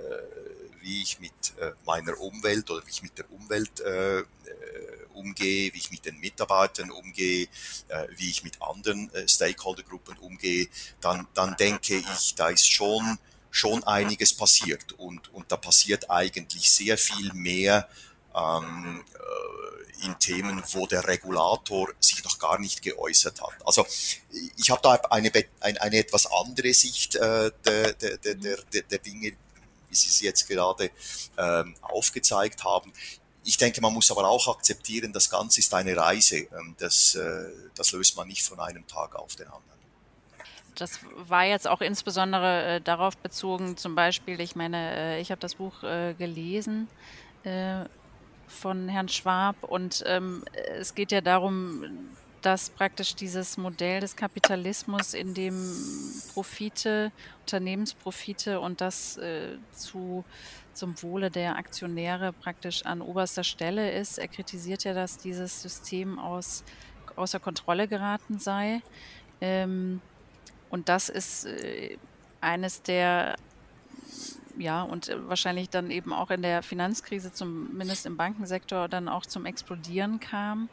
wie 0.82 1.02
ich 1.02 1.20
mit 1.20 1.32
äh, 1.60 1.72
meiner 1.86 2.18
Umwelt 2.18 2.70
oder 2.70 2.84
wie 2.86 2.90
ich 2.90 3.02
mit 3.02 3.16
der 3.16 3.30
Umwelt 3.30 3.80
äh, 3.80 4.18
äh, 4.18 4.24
umgehe, 5.14 5.72
wie 5.72 5.78
ich 5.78 5.90
mit 5.90 6.04
den 6.04 6.18
Mitarbeitern 6.18 6.90
umgehe, 6.90 7.46
äh, 7.88 8.08
wie 8.16 8.30
ich 8.30 8.42
mit 8.42 8.60
anderen 8.60 9.12
äh, 9.14 9.28
Stakeholdergruppen 9.28 10.18
umgehe, 10.18 10.68
dann, 11.00 11.26
dann 11.34 11.56
denke 11.56 11.96
ich, 11.96 12.34
da 12.34 12.48
ist 12.48 12.70
schon, 12.70 13.18
schon 13.50 13.84
einiges 13.84 14.34
passiert. 14.34 14.92
Und, 14.94 15.32
und 15.32 15.50
da 15.52 15.56
passiert 15.56 16.10
eigentlich 16.10 16.70
sehr 16.70 16.98
viel 16.98 17.32
mehr 17.32 17.88
ähm, 18.34 19.04
äh, 19.14 20.06
in 20.06 20.18
Themen, 20.18 20.62
wo 20.72 20.86
der 20.86 21.06
Regulator 21.06 21.88
sich 22.00 22.24
noch 22.24 22.38
gar 22.38 22.58
nicht 22.58 22.82
geäußert 22.82 23.40
hat. 23.40 23.54
Also 23.64 23.86
ich 24.56 24.70
habe 24.70 24.80
da 24.82 24.94
eine, 25.10 25.30
eine, 25.60 25.80
eine 25.80 25.96
etwas 25.96 26.26
andere 26.26 26.72
Sicht 26.74 27.14
äh, 27.16 27.52
der, 27.64 27.92
der, 27.94 28.16
der, 28.18 28.34
der, 28.34 28.82
der 28.82 28.98
Dinge, 28.98 29.32
wie 29.88 29.94
Sie 29.94 30.08
es 30.08 30.20
jetzt 30.20 30.48
gerade 30.48 30.90
ähm, 31.38 31.74
aufgezeigt 31.82 32.64
haben. 32.64 32.92
Ich 33.44 33.56
denke, 33.56 33.80
man 33.80 33.92
muss 33.92 34.10
aber 34.10 34.28
auch 34.28 34.48
akzeptieren, 34.48 35.12
das 35.12 35.28
Ganze 35.28 35.60
ist 35.60 35.72
eine 35.74 35.96
Reise. 35.96 36.36
Ähm, 36.36 36.74
das, 36.78 37.14
äh, 37.14 37.50
das 37.74 37.92
löst 37.92 38.16
man 38.16 38.28
nicht 38.28 38.42
von 38.42 38.60
einem 38.60 38.86
Tag 38.86 39.14
auf 39.14 39.36
den 39.36 39.46
anderen. 39.46 39.62
Das 40.74 41.00
war 41.16 41.44
jetzt 41.44 41.68
auch 41.68 41.80
insbesondere 41.80 42.76
äh, 42.76 42.80
darauf 42.80 43.16
bezogen, 43.18 43.76
zum 43.76 43.94
Beispiel, 43.94 44.40
ich 44.40 44.56
meine, 44.56 44.96
äh, 44.96 45.20
ich 45.20 45.30
habe 45.30 45.40
das 45.40 45.56
Buch 45.56 45.82
äh, 45.82 46.14
gelesen 46.14 46.88
äh, 47.44 47.84
von 48.52 48.88
Herrn 48.88 49.08
Schwab 49.08 49.64
und 49.64 50.04
ähm, 50.06 50.44
es 50.78 50.94
geht 50.94 51.12
ja 51.12 51.20
darum, 51.20 51.84
dass 52.42 52.70
praktisch 52.70 53.14
dieses 53.14 53.56
Modell 53.56 54.00
des 54.00 54.16
Kapitalismus, 54.16 55.14
in 55.14 55.32
dem 55.32 55.54
Profite, 56.32 57.12
Unternehmensprofite 57.40 58.60
und 58.60 58.80
das 58.80 59.16
äh, 59.16 59.56
zu, 59.70 60.24
zum 60.74 61.00
Wohle 61.02 61.30
der 61.30 61.56
Aktionäre 61.56 62.32
praktisch 62.32 62.84
an 62.84 63.00
oberster 63.00 63.44
Stelle 63.44 63.92
ist. 63.92 64.18
Er 64.18 64.28
kritisiert 64.28 64.84
ja, 64.84 64.92
dass 64.92 65.18
dieses 65.18 65.62
System 65.62 66.18
aus, 66.18 66.64
außer 67.16 67.38
Kontrolle 67.38 67.86
geraten 67.86 68.38
sei. 68.38 68.82
Ähm, 69.40 70.00
und 70.68 70.88
das 70.88 71.08
ist 71.08 71.46
äh, 71.46 71.96
eines 72.40 72.82
der 72.82 73.36
ja, 74.58 74.82
und 74.82 75.10
wahrscheinlich 75.28 75.70
dann 75.70 75.90
eben 75.90 76.12
auch 76.12 76.30
in 76.30 76.42
der 76.42 76.62
Finanzkrise, 76.62 77.32
zumindest 77.32 78.06
im 78.06 78.16
Bankensektor, 78.16 78.88
dann 78.88 79.08
auch 79.08 79.26
zum 79.26 79.46
Explodieren 79.46 80.20
kam. 80.20 80.68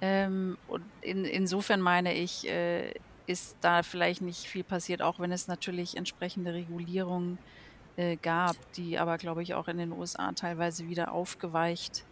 Ähm, 0.00 0.56
und 0.68 0.84
in, 1.00 1.24
insofern 1.24 1.80
meine 1.80 2.14
ich, 2.14 2.48
äh, 2.48 2.94
ist 3.26 3.56
da 3.60 3.82
vielleicht 3.82 4.22
nicht 4.22 4.46
viel 4.46 4.64
passiert, 4.64 5.02
auch 5.02 5.20
wenn 5.20 5.32
es 5.32 5.48
natürlich 5.48 5.96
entsprechende 5.96 6.54
Regulierungen 6.54 7.38
äh, 7.96 8.16
gab, 8.16 8.56
die 8.74 8.98
aber, 8.98 9.18
glaube 9.18 9.42
ich, 9.42 9.54
auch 9.54 9.68
in 9.68 9.76
den 9.76 9.92
USA 9.92 10.32
teilweise 10.32 10.88
wieder 10.88 11.12
aufgeweicht 11.12 12.04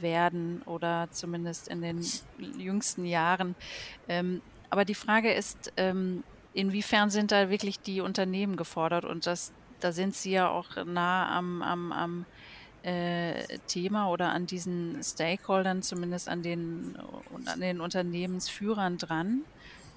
werden 0.00 0.62
oder 0.66 1.08
zumindest 1.10 1.68
in 1.68 1.82
den 1.82 2.04
jüngsten 2.56 3.04
Jahren. 3.04 3.56
Ähm, 4.08 4.40
aber 4.70 4.84
die 4.84 4.94
Frage 4.94 5.32
ist, 5.32 5.72
ähm, 5.76 6.22
inwiefern 6.54 7.10
sind 7.10 7.32
da 7.32 7.50
wirklich 7.50 7.80
die 7.80 8.00
Unternehmen 8.00 8.56
gefordert? 8.56 9.04
Und 9.04 9.26
das, 9.26 9.52
da 9.80 9.92
sind 9.92 10.14
sie 10.14 10.32
ja 10.32 10.48
auch 10.48 10.84
nah 10.84 11.36
am, 11.36 11.62
am, 11.62 11.92
am 11.92 12.26
äh, 12.82 13.58
Thema 13.66 14.08
oder 14.10 14.30
an 14.30 14.46
diesen 14.46 15.02
Stakeholdern, 15.02 15.82
zumindest 15.82 16.28
an 16.28 16.42
den, 16.42 16.96
an 17.46 17.60
den 17.60 17.80
Unternehmensführern 17.80 18.98
dran. 18.98 19.42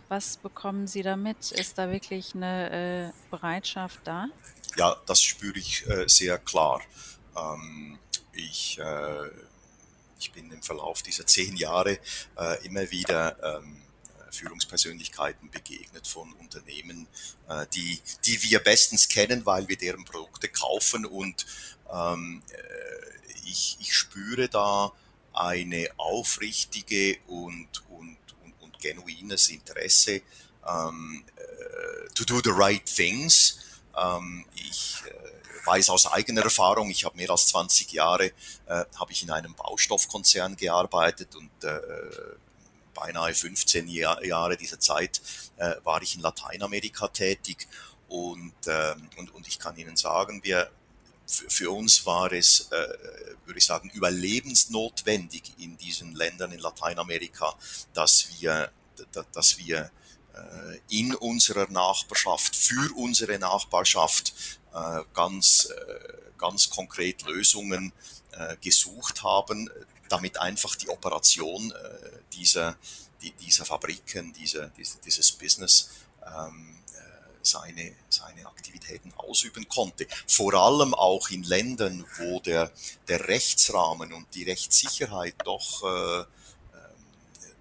Was 0.09 0.37
bekommen 0.37 0.85
Sie 0.85 1.01
damit? 1.01 1.51
Ist 1.51 1.77
da 1.77 1.89
wirklich 1.89 2.35
eine 2.35 3.11
äh, 3.11 3.29
Bereitschaft 3.31 4.01
da? 4.03 4.27
Ja, 4.75 4.95
das 5.05 5.21
spüre 5.21 5.57
ich 5.57 5.87
äh, 5.87 6.07
sehr 6.07 6.37
klar. 6.37 6.81
Ähm, 7.35 7.97
ich, 8.33 8.79
äh, 8.79 9.29
ich 10.19 10.31
bin 10.31 10.51
im 10.51 10.61
Verlauf 10.61 11.01
dieser 11.01 11.25
zehn 11.25 11.55
Jahre 11.55 11.99
äh, 12.37 12.65
immer 12.65 12.91
wieder 12.91 13.59
ähm, 13.59 13.81
Führungspersönlichkeiten 14.33 15.49
begegnet 15.49 16.07
von 16.07 16.33
Unternehmen, 16.33 17.07
äh, 17.47 17.65
die, 17.73 17.99
die 18.25 18.41
wir 18.43 18.59
bestens 18.59 19.07
kennen, 19.07 19.45
weil 19.45 19.67
wir 19.67 19.77
deren 19.77 20.05
Produkte 20.05 20.49
kaufen 20.49 21.05
und 21.05 21.45
ähm, 21.91 22.41
äh, 22.51 22.59
ich, 23.45 23.77
ich 23.79 23.93
spüre 23.93 24.49
da 24.49 24.91
eine 25.33 25.89
aufrichtige 25.97 27.17
und, 27.27 27.69
und, 27.89 28.17
und, 28.43 28.53
und 28.61 28.79
genuines 28.79 29.49
Interesse 29.49 30.21
ähm, 30.67 31.23
äh, 31.35 32.07
to 32.13 32.23
do 32.23 32.39
the 32.43 32.51
right 32.51 32.85
things. 32.85 33.59
Ähm, 33.97 34.45
ich 34.55 35.01
äh, 35.07 35.65
weiß 35.65 35.89
aus 35.89 36.07
eigener 36.07 36.43
Erfahrung, 36.43 36.89
ich 36.89 37.05
habe 37.05 37.17
mehr 37.17 37.29
als 37.29 37.47
20 37.47 37.91
Jahre 37.91 38.31
äh, 38.65 38.85
habe 38.95 39.11
ich 39.11 39.23
in 39.23 39.31
einem 39.31 39.53
Baustoffkonzern 39.55 40.55
gearbeitet 40.55 41.35
und 41.35 41.51
äh, 41.63 41.79
beinahe 42.93 43.33
15 43.33 43.87
Jahr, 43.87 44.23
Jahre 44.23 44.57
dieser 44.57 44.79
Zeit 44.79 45.21
äh, 45.57 45.75
war 45.83 46.01
ich 46.01 46.15
in 46.15 46.21
Lateinamerika 46.21 47.07
tätig. 47.07 47.67
Und, 48.07 48.67
äh, 48.67 48.95
und, 49.17 49.33
und 49.33 49.47
ich 49.47 49.59
kann 49.59 49.77
Ihnen 49.77 49.97
sagen, 49.97 50.43
wir, 50.43 50.69
für 51.25 51.71
uns 51.71 52.05
war 52.05 52.31
es, 52.31 52.71
äh, 52.71 52.87
würde 53.45 53.57
ich 53.57 53.65
sagen, 53.65 53.89
überlebensnotwendig 53.89 55.53
in 55.57 55.77
diesen 55.77 56.13
Ländern 56.13 56.51
in 56.51 56.59
Lateinamerika, 56.59 57.55
dass 57.93 58.27
wir, 58.39 58.71
dass 59.31 59.57
wir 59.57 59.89
äh, 60.33 60.79
in 60.89 61.15
unserer 61.15 61.69
Nachbarschaft, 61.71 62.55
für 62.55 62.93
unsere 62.95 63.39
Nachbarschaft 63.39 64.33
äh, 64.73 65.01
ganz, 65.13 65.69
ganz 66.37 66.69
konkret 66.69 67.21
Lösungen 67.23 67.93
gesucht 68.61 69.21
haben, 69.21 69.69
damit 70.13 70.37
einfach 70.37 70.75
die 70.75 70.89
Operation 70.89 71.73
dieser, 72.33 72.77
dieser 73.39 73.65
Fabriken, 73.65 74.31
dieser, 74.33 74.71
dieses 75.05 75.31
Business 75.31 75.89
ähm, 76.23 76.73
seine, 77.43 77.93
seine 78.09 78.45
Aktivitäten 78.47 79.13
ausüben 79.17 79.67
konnte. 79.67 80.07
Vor 80.27 80.53
allem 80.53 80.93
auch 80.93 81.29
in 81.29 81.43
Ländern, 81.43 82.05
wo 82.17 82.39
der, 82.39 82.71
der 83.07 83.27
Rechtsrahmen 83.27 84.13
und 84.13 84.33
die 84.33 84.43
Rechtssicherheit 84.43 85.35
doch, 85.43 85.83
äh, 85.83 86.21
äh, 86.21 86.25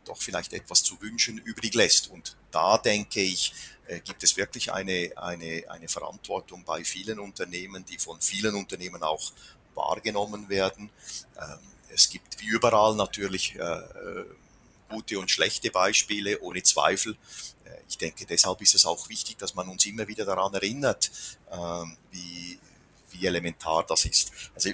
doch 0.05 0.21
vielleicht 0.21 0.53
etwas 0.53 0.83
zu 0.83 1.01
wünschen 1.01 1.39
übrig 1.39 1.75
lässt. 1.75 2.09
Und 2.09 2.37
da 2.51 2.79
denke 2.79 3.21
ich, 3.21 3.53
äh, 3.87 4.01
gibt 4.01 4.23
es 4.23 4.37
wirklich 4.37 4.73
eine, 4.73 5.13
eine, 5.17 5.65
eine 5.69 5.89
Verantwortung 5.89 6.65
bei 6.65 6.85
vielen 6.85 7.19
Unternehmen, 7.19 7.85
die 7.85 7.99
von 7.99 8.21
vielen 8.21 8.55
Unternehmen 8.55 9.03
auch 9.03 9.33
wahrgenommen 9.75 10.49
werden. 10.49 10.91
Ähm, 11.41 11.59
es 11.95 12.09
gibt 12.09 12.41
wie 12.41 12.47
überall 12.47 12.95
natürlich 12.95 13.55
äh, 13.57 13.83
gute 14.89 15.19
und 15.19 15.31
schlechte 15.31 15.71
Beispiele, 15.71 16.41
ohne 16.41 16.63
Zweifel. 16.63 17.17
Äh, 17.65 17.71
ich 17.89 17.99
denke, 17.99 18.27
deshalb 18.27 18.61
ist 18.61 18.75
es 18.75 18.87
auch 18.87 19.09
wichtig, 19.09 19.39
dass 19.39 19.55
man 19.55 19.69
uns 19.69 19.87
immer 19.87 20.07
wieder 20.09 20.25
daran 20.25 20.55
erinnert, 20.55 21.11
ähm, 21.51 21.97
wie, 22.11 22.59
wie 23.11 23.27
elementar 23.27 23.85
das 23.87 24.05
ist. 24.05 24.33
Also 24.55 24.71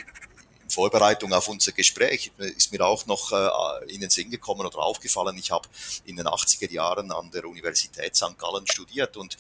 Vorbereitung 0.68 1.32
auf 1.32 1.48
unser 1.48 1.72
Gespräch 1.72 2.30
ist 2.38 2.72
mir 2.72 2.84
auch 2.84 3.06
noch 3.06 3.32
äh, 3.32 3.92
in 3.92 4.00
den 4.00 4.10
Sinn 4.10 4.30
gekommen 4.30 4.66
oder 4.66 4.78
aufgefallen, 4.78 5.36
ich 5.38 5.50
habe 5.50 5.68
in 6.04 6.16
den 6.16 6.26
80er 6.26 6.70
Jahren 6.70 7.10
an 7.10 7.30
der 7.30 7.44
Universität 7.44 8.14
St. 8.16 8.38
Gallen 8.38 8.66
studiert 8.66 9.16
und 9.16 9.36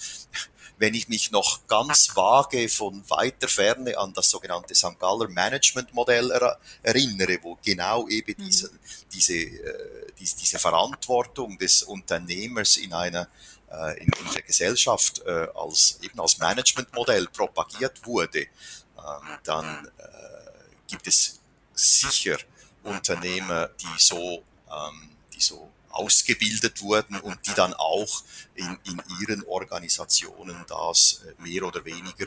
wenn 0.78 0.94
ich 0.94 1.08
mich 1.08 1.30
noch 1.32 1.66
ganz 1.66 2.14
vage 2.14 2.68
von 2.68 3.02
weiter 3.10 3.48
Ferne 3.48 3.98
an 3.98 4.12
das 4.12 4.30
sogenannte 4.30 4.74
St. 4.74 4.98
Galler 4.98 5.28
Management 5.28 5.92
Modell 5.92 6.30
erinnere, 6.82 7.38
wo 7.42 7.58
genau 7.64 8.06
eben 8.08 8.34
mhm. 8.38 8.46
diese, 8.46 8.70
diese, 9.12 9.34
äh, 9.34 10.12
diese, 10.18 10.36
diese 10.36 10.58
Verantwortung 10.58 11.58
des 11.58 11.82
Unternehmers 11.82 12.76
in 12.76 12.92
einer 12.92 13.28
äh, 13.70 14.02
in, 14.02 14.10
der 14.34 14.42
Gesellschaft 14.42 15.20
äh, 15.26 15.48
als 15.54 15.98
eben 16.02 16.18
als 16.20 16.38
Managementmodell 16.38 17.26
propagiert 17.26 18.06
wurde, 18.06 18.40
ähm, 18.40 19.38
dann 19.44 19.88
äh, 19.98 20.37
gibt 20.88 21.06
es 21.06 21.40
sicher 21.74 22.38
Unternehmer, 22.82 23.68
die 23.68 23.98
so, 23.98 24.42
ähm, 24.70 25.10
die 25.34 25.40
so 25.40 25.70
ausgebildet 25.90 26.80
wurden 26.82 27.18
und 27.20 27.46
die 27.46 27.54
dann 27.54 27.74
auch 27.74 28.22
in, 28.54 28.78
in 28.84 29.02
ihren 29.20 29.44
Organisationen 29.44 30.64
das 30.68 31.22
äh, 31.26 31.42
mehr 31.42 31.62
oder 31.64 31.84
weniger 31.84 32.26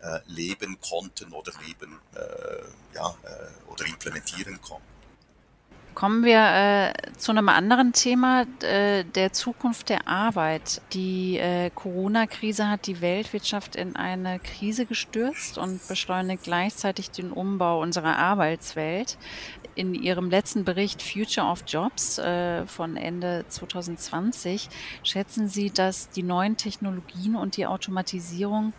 äh, 0.00 0.20
leben 0.26 0.80
konnten 0.80 1.32
oder 1.32 1.52
leben 1.66 2.00
äh, 2.14 2.94
ja, 2.94 3.16
äh, 3.22 3.70
oder 3.70 3.86
implementieren 3.86 4.60
konnten. 4.60 4.91
Kommen 5.94 6.24
wir 6.24 6.38
äh, 6.38 7.12
zu 7.18 7.32
einem 7.32 7.48
anderen 7.48 7.92
Thema, 7.92 8.46
äh, 8.62 9.04
der 9.04 9.32
Zukunft 9.32 9.90
der 9.90 10.08
Arbeit. 10.08 10.80
Die 10.94 11.36
äh, 11.36 11.70
Corona-Krise 11.70 12.68
hat 12.68 12.86
die 12.86 13.00
Weltwirtschaft 13.00 13.76
in 13.76 13.94
eine 13.94 14.38
Krise 14.38 14.86
gestürzt 14.86 15.58
und 15.58 15.86
beschleunigt 15.88 16.44
gleichzeitig 16.44 17.10
den 17.10 17.30
Umbau 17.30 17.82
unserer 17.82 18.16
Arbeitswelt. 18.16 19.18
In 19.74 19.94
ihrem 19.94 20.30
letzten 20.30 20.64
Bericht 20.64 21.02
Future 21.02 21.46
of 21.46 21.64
Jobs 21.66 22.18
äh, 22.18 22.66
von 22.66 22.96
Ende 22.96 23.44
2020 23.48 24.70
schätzen 25.02 25.48
Sie, 25.48 25.70
dass 25.70 26.08
die 26.10 26.22
neuen 26.22 26.56
Technologien 26.56 27.36
und 27.36 27.56
die 27.56 27.66
Automatisierung 27.66 28.72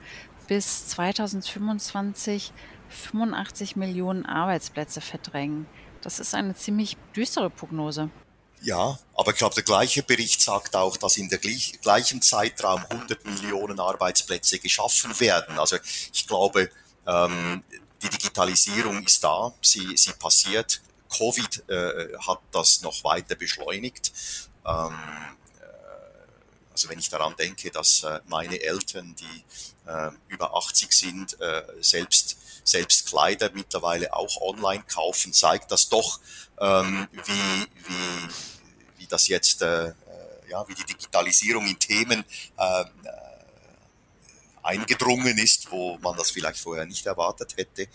bis 0.47 0.87
2025 0.87 2.53
85 2.89 3.75
Millionen 3.75 4.25
Arbeitsplätze 4.25 5.01
verdrängen. 5.01 5.65
Das 6.03 6.19
ist 6.19 6.35
eine 6.35 6.53
ziemlich 6.53 6.97
düstere 7.15 7.49
Prognose. 7.49 8.09
Ja, 8.61 8.97
aber 9.15 9.31
ich 9.31 9.37
glaube, 9.37 9.55
der 9.55 9.63
gleiche 9.63 10.03
Bericht 10.03 10.41
sagt 10.41 10.75
auch, 10.75 10.95
dass 10.97 11.17
in 11.17 11.29
der 11.29 11.39
gleichen 11.39 12.21
Zeitraum 12.21 12.85
100 12.89 13.25
Millionen 13.25 13.79
Arbeitsplätze 13.79 14.59
geschaffen 14.59 15.17
werden. 15.19 15.57
Also 15.57 15.77
ich 16.13 16.27
glaube, 16.27 16.69
ähm, 17.05 17.63
die 18.01 18.09
Digitalisierung 18.09 19.03
ist 19.03 19.23
da, 19.23 19.53
sie, 19.61 19.97
sie 19.97 20.13
passiert. 20.13 20.81
Covid 21.09 21.69
äh, 21.69 22.17
hat 22.25 22.39
das 22.51 22.81
noch 22.81 23.03
weiter 23.03 23.35
beschleunigt. 23.35 24.11
Ähm, 24.65 24.93
äh, 24.93 25.42
also 26.73 26.89
wenn 26.89 26.99
ich 26.99 27.09
daran 27.09 27.35
denke, 27.37 27.71
dass 27.71 28.03
äh, 28.03 28.19
meine 28.25 28.59
Eltern, 28.59 29.15
die 29.15 29.89
äh, 29.89 30.11
über 30.27 30.55
80 30.55 30.91
sind, 30.91 31.39
äh, 31.39 31.63
selbst 31.79 32.37
selbst 32.65 33.07
Kleider 33.07 33.51
mittlerweile 33.53 34.13
auch 34.13 34.41
online 34.41 34.83
kaufen, 34.83 35.33
zeigt 35.33 35.69
das 35.69 35.89
doch, 35.89 36.21
ähm, 36.61 37.09
wie, 37.11 37.67
wie, 37.89 38.29
wie 38.99 39.07
das 39.07 39.27
jetzt, 39.27 39.59
ja, 39.59 40.65
wie 40.67 40.73
die 40.73 40.85
Digitalisierung 40.85 41.67
in 41.67 41.77
Themen 41.77 42.23
eingedrungen 44.61 45.37
ist, 45.39 45.69
wo 45.71 45.97
man 45.97 46.15
das 46.15 46.31
vielleicht 46.31 46.57
vorher 46.57 46.85
nicht 46.85 47.05
erwartet 47.05 47.57
hätte. 47.57 47.89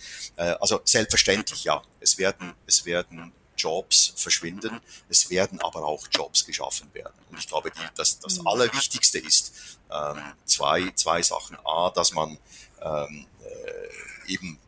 Also 0.61 0.83
selbstverständlich, 0.85 1.65
ja, 1.65 1.83
es 2.01 2.19
werden, 2.19 2.53
es 2.67 2.85
werden 2.85 3.33
Jobs 3.59 4.15
verschwinden, 4.17 4.81
es 5.09 5.31
werden 5.31 5.61
aber 5.61 5.85
auch 5.85 6.07
Jobs 6.11 6.45
geschaffen 6.47 6.93
werden. 6.95 7.15
Und 7.31 7.39
ich 7.39 7.47
glaube, 7.47 7.71
die, 7.71 7.81
das, 7.97 8.19
das 8.21 8.39
mhm. 8.39 8.47
Allerwichtigste 8.47 9.19
ist 9.19 9.79
ähm, 9.91 10.23
zwei, 10.45 10.91
zwei 10.95 11.23
Sachen. 11.23 11.57
A, 11.65 11.91
dass 11.91 12.13
man 12.13 12.39
ähm, 12.81 13.27
äh, 13.45 13.89
eben 14.33 14.59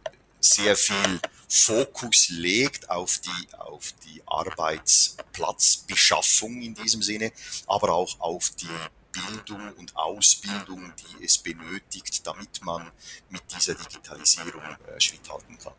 sehr 0.40 0.76
viel 0.76 1.20
Fokus 1.48 2.28
legt 2.30 2.90
auf 2.90 3.18
die, 3.18 3.54
auf 3.54 3.94
die 4.06 4.20
Arbeitsplatzbeschaffung 4.26 6.60
in 6.62 6.74
diesem 6.74 7.02
Sinne, 7.02 7.30
aber 7.66 7.92
auch 7.92 8.18
auf 8.20 8.50
die 8.50 8.68
Bildung 9.12 9.72
und 9.76 9.94
Ausbildung, 9.96 10.92
die 10.96 11.24
es 11.24 11.38
benötigt, 11.38 12.26
damit 12.26 12.62
man 12.62 12.90
mit 13.28 13.42
dieser 13.52 13.74
Digitalisierung 13.74 14.62
äh, 14.62 15.00
Schritt 15.00 15.28
halten 15.28 15.58
kann. 15.58 15.74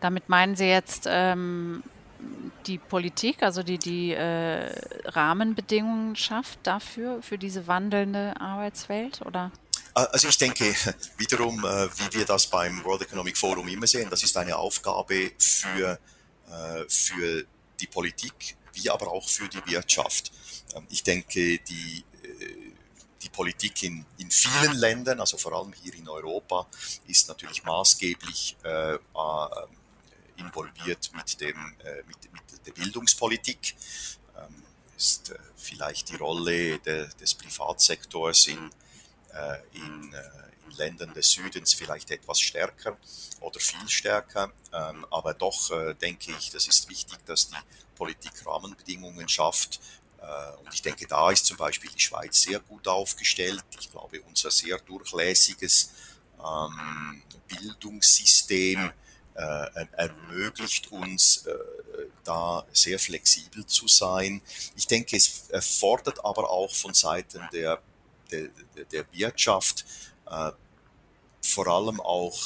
Damit 0.00 0.28
meinen 0.28 0.54
Sie 0.56 0.66
jetzt 0.66 1.04
ähm, 1.06 1.82
die 2.66 2.78
Politik, 2.78 3.42
also 3.42 3.62
die 3.62 3.78
die 3.78 4.12
äh, 4.12 4.72
Rahmenbedingungen 5.04 6.16
schafft 6.16 6.60
dafür, 6.62 7.22
für 7.22 7.38
diese 7.38 7.66
wandelnde 7.66 8.40
Arbeitswelt, 8.40 9.22
oder? 9.22 9.50
Also 9.94 10.28
ich 10.28 10.38
denke 10.38 10.64
wiederum, 11.18 11.64
äh, 11.64 11.88
wie 11.98 12.18
wir 12.18 12.24
das 12.24 12.46
beim 12.46 12.82
World 12.84 13.02
Economic 13.02 13.36
Forum 13.36 13.68
immer 13.68 13.86
sehen, 13.86 14.08
das 14.10 14.22
ist 14.22 14.36
eine 14.36 14.56
Aufgabe 14.56 15.32
für, 15.38 15.98
äh, 16.48 16.84
für 16.88 17.44
die 17.78 17.86
Politik, 17.86 18.56
wie 18.72 18.88
aber 18.88 19.10
auch 19.10 19.28
für 19.28 19.48
die 19.48 19.64
Wirtschaft. 19.66 20.32
Ähm, 20.74 20.86
ich 20.88 21.02
denke, 21.02 21.58
die, 21.58 22.04
äh, 22.22 22.72
die 23.22 23.28
Politik 23.28 23.82
in, 23.82 24.04
in 24.18 24.30
vielen 24.30 24.74
Ländern, 24.74 25.20
also 25.20 25.36
vor 25.36 25.52
allem 25.52 25.72
hier 25.82 25.94
in 25.94 26.08
Europa, 26.08 26.66
ist 27.06 27.28
natürlich 27.28 27.62
maßgeblich 27.64 28.56
äh, 28.62 28.98
involviert 30.36 31.10
mit, 31.14 31.40
dem, 31.40 31.56
äh, 31.84 32.02
mit, 32.06 32.32
mit 32.32 32.66
der 32.66 32.72
Bildungspolitik. 32.72 33.76
Ähm, 34.36 34.62
ist 34.96 35.30
äh, 35.30 35.38
vielleicht 35.56 36.10
die 36.10 36.16
Rolle 36.16 36.78
de, 36.78 37.08
des 37.20 37.34
Privatsektors 37.34 38.46
in 38.46 38.70
äh, 39.32 39.58
in, 39.72 40.14
in 40.66 40.76
Ländern 40.76 41.14
des 41.14 41.30
Südens 41.30 41.72
vielleicht 41.74 42.10
etwas 42.10 42.38
stärker 42.40 42.96
oder 43.40 43.58
viel 43.58 43.88
stärker. 43.88 44.52
Ähm, 44.72 45.06
aber 45.10 45.34
doch 45.34 45.70
denke 45.94 46.32
ich, 46.38 46.50
das 46.50 46.66
ist 46.66 46.88
wichtig, 46.88 47.18
dass 47.24 47.48
die 47.48 47.56
Politik 47.96 48.32
Rahmenbedingungen 48.44 49.28
schafft, 49.28 49.80
und 50.64 50.72
ich 50.72 50.82
denke, 50.82 51.04
da 51.08 51.32
ist 51.32 51.46
zum 51.46 51.56
Beispiel 51.56 51.90
die 51.90 51.98
Schweiz 51.98 52.42
sehr 52.42 52.60
gut 52.60 52.86
aufgestellt. 52.86 53.64
Ich 53.80 53.90
glaube, 53.90 54.20
unser 54.22 54.52
sehr 54.52 54.78
durchlässiges 54.78 55.90
ähm, 56.38 57.22
Bildungssystem 57.48 58.92
ermöglicht 59.34 60.92
uns, 60.92 61.46
äh, 61.46 61.54
da 62.24 62.64
sehr 62.72 62.98
flexibel 62.98 63.66
zu 63.66 63.88
sein. 63.88 64.42
Ich 64.76 64.86
denke, 64.86 65.16
es 65.16 65.48
erfordert 65.50 66.24
aber 66.24 66.50
auch 66.50 66.74
von 66.74 66.94
Seiten 66.94 67.42
der 67.52 67.80
der, 68.32 68.48
der 68.90 69.12
Wirtschaft, 69.12 69.84
äh, 70.26 70.50
vor 71.40 71.66
allem 71.66 72.00
auch 72.00 72.38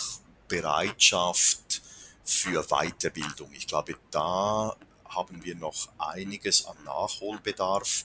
Bereitschaft 0.49 1.83
für 2.25 2.64
Weiterbildung. 2.64 3.53
Ich 3.53 3.66
glaube, 3.66 3.96
da 4.11 4.77
haben 5.09 5.44
wir 5.44 5.55
noch 5.55 5.88
einiges 5.99 6.66
an 6.66 6.77
Nachholbedarf. 6.85 8.05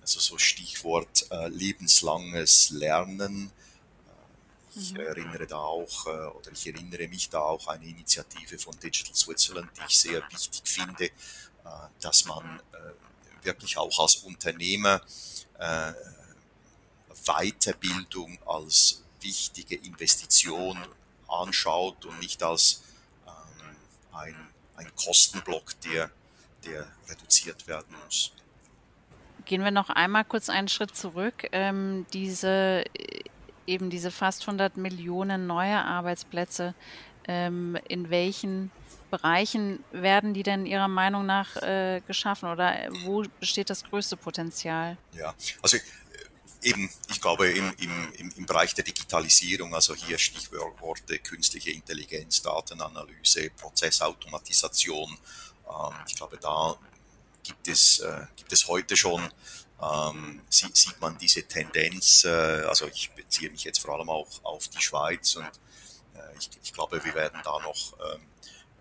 Also 0.00 0.20
so 0.20 0.36
Stichwort 0.36 1.26
äh, 1.30 1.48
lebenslanges 1.48 2.70
Lernen. 2.70 3.52
Ich 4.74 4.94
mhm. 4.94 5.00
erinnere 5.00 5.46
da 5.46 5.58
auch, 5.58 6.06
äh, 6.06 6.10
oder 6.10 6.52
ich 6.52 6.66
erinnere 6.66 7.08
mich 7.08 7.28
da 7.28 7.40
auch 7.40 7.66
an 7.68 7.76
eine 7.80 7.88
Initiative 7.88 8.58
von 8.58 8.78
Digital 8.78 9.14
Switzerland, 9.14 9.70
die 9.76 9.82
ich 9.88 9.98
sehr 9.98 10.22
wichtig 10.30 10.62
finde, 10.64 11.04
äh, 11.04 11.10
dass 12.00 12.24
man 12.24 12.60
äh, 12.72 13.44
wirklich 13.44 13.76
auch 13.76 13.98
als 13.98 14.16
Unternehmer 14.16 15.00
Weiterbildung 17.24 18.38
als 18.46 19.02
wichtige 19.20 19.76
Investition 19.76 20.78
anschaut 21.28 22.04
und 22.04 22.18
nicht 22.20 22.42
als 22.42 22.82
ähm, 23.26 23.76
ein, 24.12 24.34
ein 24.76 24.90
Kostenblock, 24.96 25.80
der, 25.82 26.10
der 26.64 26.86
reduziert 27.08 27.66
werden 27.66 27.94
muss. 28.04 28.32
Gehen 29.44 29.64
wir 29.64 29.70
noch 29.70 29.88
einmal 29.88 30.24
kurz 30.24 30.48
einen 30.48 30.68
Schritt 30.68 30.96
zurück. 30.96 31.48
Ähm, 31.52 32.06
diese, 32.12 32.84
eben 33.66 33.90
diese 33.90 34.10
fast 34.10 34.42
100 34.42 34.76
Millionen 34.76 35.46
neue 35.46 35.82
Arbeitsplätze, 35.82 36.74
ähm, 37.26 37.78
in 37.88 38.10
welchen 38.10 38.70
Bereichen 39.10 39.84
werden 39.92 40.32
die 40.32 40.42
denn 40.42 40.64
Ihrer 40.64 40.88
Meinung 40.88 41.26
nach 41.26 41.56
äh, 41.56 42.00
geschaffen 42.06 42.48
oder 42.48 42.74
wo 43.04 43.22
besteht 43.40 43.68
das 43.68 43.84
größte 43.84 44.16
Potenzial? 44.16 44.96
Ja, 45.12 45.34
also 45.60 45.76
eben, 46.62 46.90
ich 47.10 47.20
glaube, 47.20 47.50
im, 47.50 47.72
im, 47.78 48.30
im 48.36 48.46
Bereich 48.46 48.74
der 48.74 48.84
Digitalisierung, 48.84 49.74
also 49.74 49.94
hier 49.94 50.18
Stichworte 50.18 51.18
künstliche 51.18 51.72
Intelligenz, 51.72 52.40
Datenanalyse, 52.42 53.50
Prozessautomatisation, 53.50 55.10
ähm, 55.68 55.94
ich 56.06 56.16
glaube, 56.16 56.38
da 56.38 56.76
gibt 57.42 57.68
es, 57.68 57.98
äh, 58.00 58.26
gibt 58.36 58.52
es 58.52 58.66
heute 58.68 58.96
schon, 58.96 59.22
ähm, 59.82 60.40
sieht, 60.48 60.76
sieht 60.76 61.00
man 61.00 61.18
diese 61.18 61.42
Tendenz, 61.42 62.24
äh, 62.24 62.62
also 62.68 62.86
ich 62.86 63.10
beziehe 63.12 63.50
mich 63.50 63.64
jetzt 63.64 63.80
vor 63.80 63.94
allem 63.94 64.10
auch 64.10 64.28
auf 64.44 64.68
die 64.68 64.80
Schweiz 64.80 65.34
und 65.34 65.46
äh, 66.14 66.38
ich, 66.38 66.50
ich 66.62 66.72
glaube, 66.72 67.04
wir 67.04 67.14
werden 67.14 67.40
da 67.44 67.58
noch 67.60 67.94
ähm, 68.14 68.22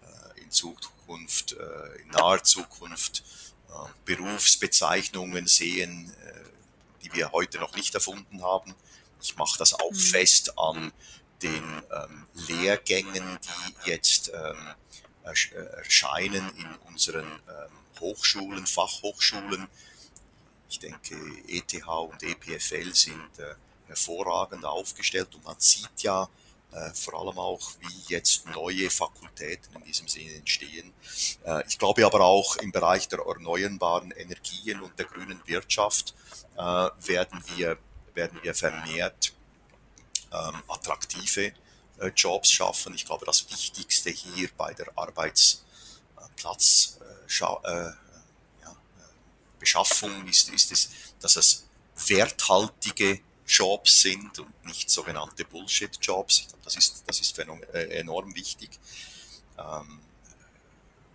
äh, 0.03 0.41
in 0.41 0.51
Zukunft, 0.51 1.53
äh, 1.53 2.01
in 2.01 2.09
naher 2.09 2.43
Zukunft 2.43 3.23
äh, 3.69 3.73
Berufsbezeichnungen 4.05 5.47
sehen, 5.47 6.13
die 7.03 7.13
wir 7.13 7.31
heute 7.31 7.57
noch 7.57 7.75
nicht 7.75 7.95
erfunden 7.95 8.43
haben. 8.43 8.75
Ich 9.21 9.35
mache 9.37 9.57
das 9.57 9.73
auch 9.73 9.91
mhm. 9.91 9.95
fest 9.95 10.57
an 10.59 10.91
den 11.41 11.63
ähm, 11.91 12.27
Lehrgängen, 12.47 13.39
die 13.41 13.89
jetzt 13.89 14.31
ähm, 14.33 14.75
erscheinen 15.23 16.49
in 16.57 16.75
unseren 16.87 17.25
ähm, 17.25 17.99
Hochschulen, 17.99 18.67
Fachhochschulen. 18.67 19.67
Ich 20.71 20.79
denke, 20.79 21.15
ETH 21.49 21.85
und 21.85 22.23
EPFL 22.23 22.93
sind 22.93 23.39
äh, 23.39 23.55
hervorragend 23.87 24.63
aufgestellt 24.63 25.27
und 25.35 25.43
man 25.43 25.59
sieht 25.59 26.01
ja 26.01 26.29
äh, 26.71 26.93
vor 26.93 27.19
allem 27.19 27.37
auch, 27.37 27.71
wie 27.81 28.13
jetzt 28.13 28.45
neue 28.47 28.89
Fakultäten 28.89 29.75
in 29.75 29.83
diesem 29.83 30.07
Sinne 30.07 30.35
entstehen. 30.35 30.93
Äh, 31.43 31.67
ich 31.67 31.77
glaube 31.77 32.05
aber 32.05 32.21
auch 32.21 32.55
im 32.55 32.71
Bereich 32.71 33.09
der 33.09 33.19
erneuerbaren 33.19 34.11
Energien 34.11 34.79
und 34.79 34.97
der 34.97 35.07
grünen 35.07 35.41
Wirtschaft 35.45 36.15
äh, 36.55 36.61
werden, 36.61 37.43
wir, 37.57 37.77
werden 38.13 38.39
wir 38.41 38.55
vermehrt 38.55 39.33
ähm, 40.31 40.63
attraktive 40.69 41.51
äh, 41.99 42.07
Jobs 42.15 42.49
schaffen. 42.49 42.93
Ich 42.93 43.03
glaube, 43.03 43.25
das 43.25 43.51
Wichtigste 43.51 44.09
hier 44.09 44.49
bei 44.55 44.73
der 44.73 44.87
Arbeitsplatzbeschaffung 49.61 50.27
ist, 50.27 50.49
ist 50.49 50.71
es, 50.71 50.89
dass 51.19 51.35
es 51.35 51.67
werthaltige 52.07 53.21
Jobs 53.45 54.01
sind 54.01 54.39
und 54.39 54.65
nicht 54.65 54.89
sogenannte 54.89 55.45
Bullshit-Jobs. 55.45 56.47
Das 56.63 56.75
ist, 56.75 57.03
das 57.05 57.19
ist 57.19 57.37
enorm 57.39 58.33
wichtig, 58.35 58.79
ähm, 59.57 59.99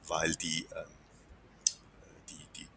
weil 0.07 0.35
die 0.37 0.67
ähm, 0.75 0.91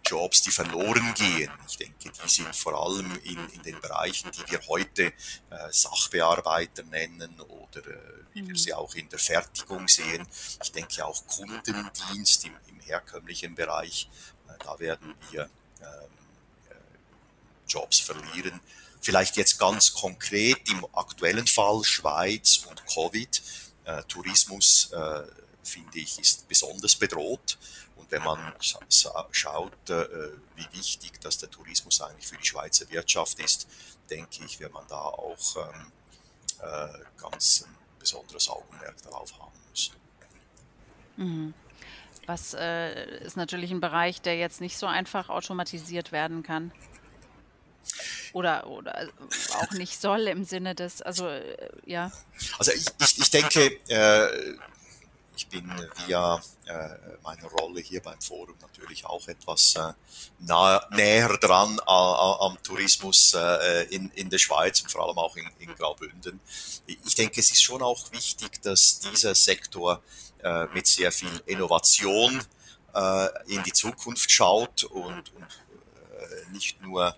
Jobs, 0.06 0.42
die 0.42 0.50
verloren 0.50 1.14
gehen. 1.14 1.52
Ich 1.68 1.78
denke, 1.78 2.10
die 2.10 2.30
sind 2.30 2.56
vor 2.56 2.74
allem 2.74 3.16
in, 3.24 3.38
in 3.50 3.62
den 3.62 3.80
Bereichen, 3.80 4.32
die 4.32 4.52
wir 4.52 4.60
heute 4.68 5.04
äh, 5.04 5.14
Sachbearbeiter 5.72 6.82
nennen 6.84 7.40
oder 7.42 7.86
äh, 7.86 8.24
wie 8.34 8.42
wir 8.42 8.50
mhm. 8.50 8.58
sie 8.58 8.74
auch 8.74 8.96
in 8.96 9.08
der 9.10 9.20
Fertigung 9.20 9.88
sehen. 9.88 10.26
Ich 10.64 10.72
denke 10.72 11.06
auch 11.06 11.28
Kundendienst 11.28 12.46
im, 12.46 12.54
im 12.70 12.80
herkömmlichen 12.80 13.54
Bereich. 13.54 14.10
Äh, 14.48 14.54
da 14.64 14.80
werden 14.80 15.14
wir 15.30 15.44
äh, 15.44 15.48
Jobs 17.68 18.00
verlieren. 18.00 18.60
Vielleicht 19.02 19.38
jetzt 19.38 19.60
ganz 19.60 19.94
konkret 19.94 20.68
im 20.70 20.86
aktuellen 20.94 21.48
Fall 21.48 21.84
Schweiz 21.84 22.66
und 22.68 22.84
Covid. 22.88 23.42
Äh, 23.86 24.04
Tourismus, 24.04 24.92
äh, 24.92 25.22
finde 25.64 26.00
ich, 26.00 26.20
ist 26.20 26.48
besonders 26.48 26.96
bedroht 26.96 27.58
wenn 28.10 28.24
man 28.24 28.54
schaut, 29.32 29.90
äh, 29.90 30.32
wie 30.56 30.68
wichtig 30.78 31.22
dass 31.22 31.38
der 31.38 31.50
Tourismus 31.50 32.02
eigentlich 32.02 32.28
für 32.28 32.38
die 32.38 32.46
Schweizer 32.46 32.90
Wirtschaft 32.90 33.40
ist, 33.40 33.68
denke 34.10 34.44
ich, 34.46 34.60
wird 34.60 34.74
man 34.74 34.86
da 34.88 35.00
auch 35.00 35.56
ähm, 35.58 35.92
äh, 36.62 37.00
ganz 37.18 37.66
ein 37.66 37.76
besonderes 38.00 38.50
Augenmerk 38.50 39.02
darauf 39.04 39.32
haben 39.40 39.60
müssen. 39.70 39.96
Mhm. 41.18 41.54
Was 42.30 42.54
äh, 42.54 43.24
ist 43.26 43.38
natürlich 43.38 43.72
ein 43.72 43.82
Bereich, 43.82 44.22
der 44.22 44.38
jetzt 44.38 44.62
nicht 44.62 44.78
so 44.78 44.86
einfach 44.86 45.30
automatisiert 45.30 46.12
werden 46.12 46.44
kann. 46.44 46.72
Oder, 48.34 48.68
oder 48.68 49.08
auch 49.56 49.72
nicht 49.72 50.00
soll 50.00 50.28
im 50.28 50.44
Sinne 50.44 50.76
des, 50.76 51.02
also 51.02 51.28
ja. 51.88 52.12
Also 52.60 52.72
ich, 52.72 52.86
ich, 53.02 53.18
ich 53.18 53.32
denke, 53.32 53.72
äh, 53.88 54.28
ich 55.40 55.48
bin 55.48 55.72
via 56.06 56.42
äh, 56.66 56.90
meiner 57.24 57.48
Rolle 57.48 57.80
hier 57.80 58.02
beim 58.02 58.20
Forum 58.20 58.56
natürlich 58.62 59.06
auch 59.06 59.26
etwas 59.30 59.74
äh, 59.76 59.94
nah, 60.40 60.86
näher 60.92 61.38
dran 61.38 61.80
am 61.86 62.62
Tourismus 62.62 63.34
äh, 63.34 63.84
in, 63.86 64.12
in 64.16 64.30
der 64.30 64.38
Schweiz 64.38 64.82
und 64.82 64.92
vor 64.92 65.08
allem 65.08 65.18
auch 65.18 65.38
in, 65.38 65.50
in 65.60 65.74
Graubünden. 65.76 66.42
Ich 66.88 67.16
denke, 67.16 67.40
es 67.40 67.52
ist 67.52 67.64
schon 67.64 67.82
auch 67.82 68.12
wichtig, 68.12 68.62
dass 68.64 69.00
dieser 69.00 69.34
Sektor 69.34 70.02
äh, 70.44 70.66
mit 70.74 70.88
sehr 70.88 71.14
viel 71.14 71.42
Innovation 71.46 72.44
äh, 72.94 73.28
in 73.48 73.64
die 73.64 73.74
Zukunft 73.74 74.30
schaut 74.30 74.84
und, 74.84 75.34
und 75.36 75.48
äh, 76.20 76.52
nicht 76.52 76.82
nur 76.82 77.16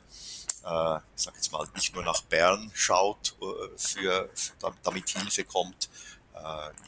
äh, 0.64 1.00
sag 1.16 1.34
jetzt 1.34 1.52
mal, 1.52 1.68
nicht 1.74 1.96
nur 1.96 2.04
nach 2.04 2.22
Bern 2.22 2.70
schaut, 2.76 3.36
äh, 3.42 3.78
für, 3.78 4.30
damit 4.84 5.10
Hilfe 5.10 5.44
kommt, 5.44 5.86
äh, 5.86 6.21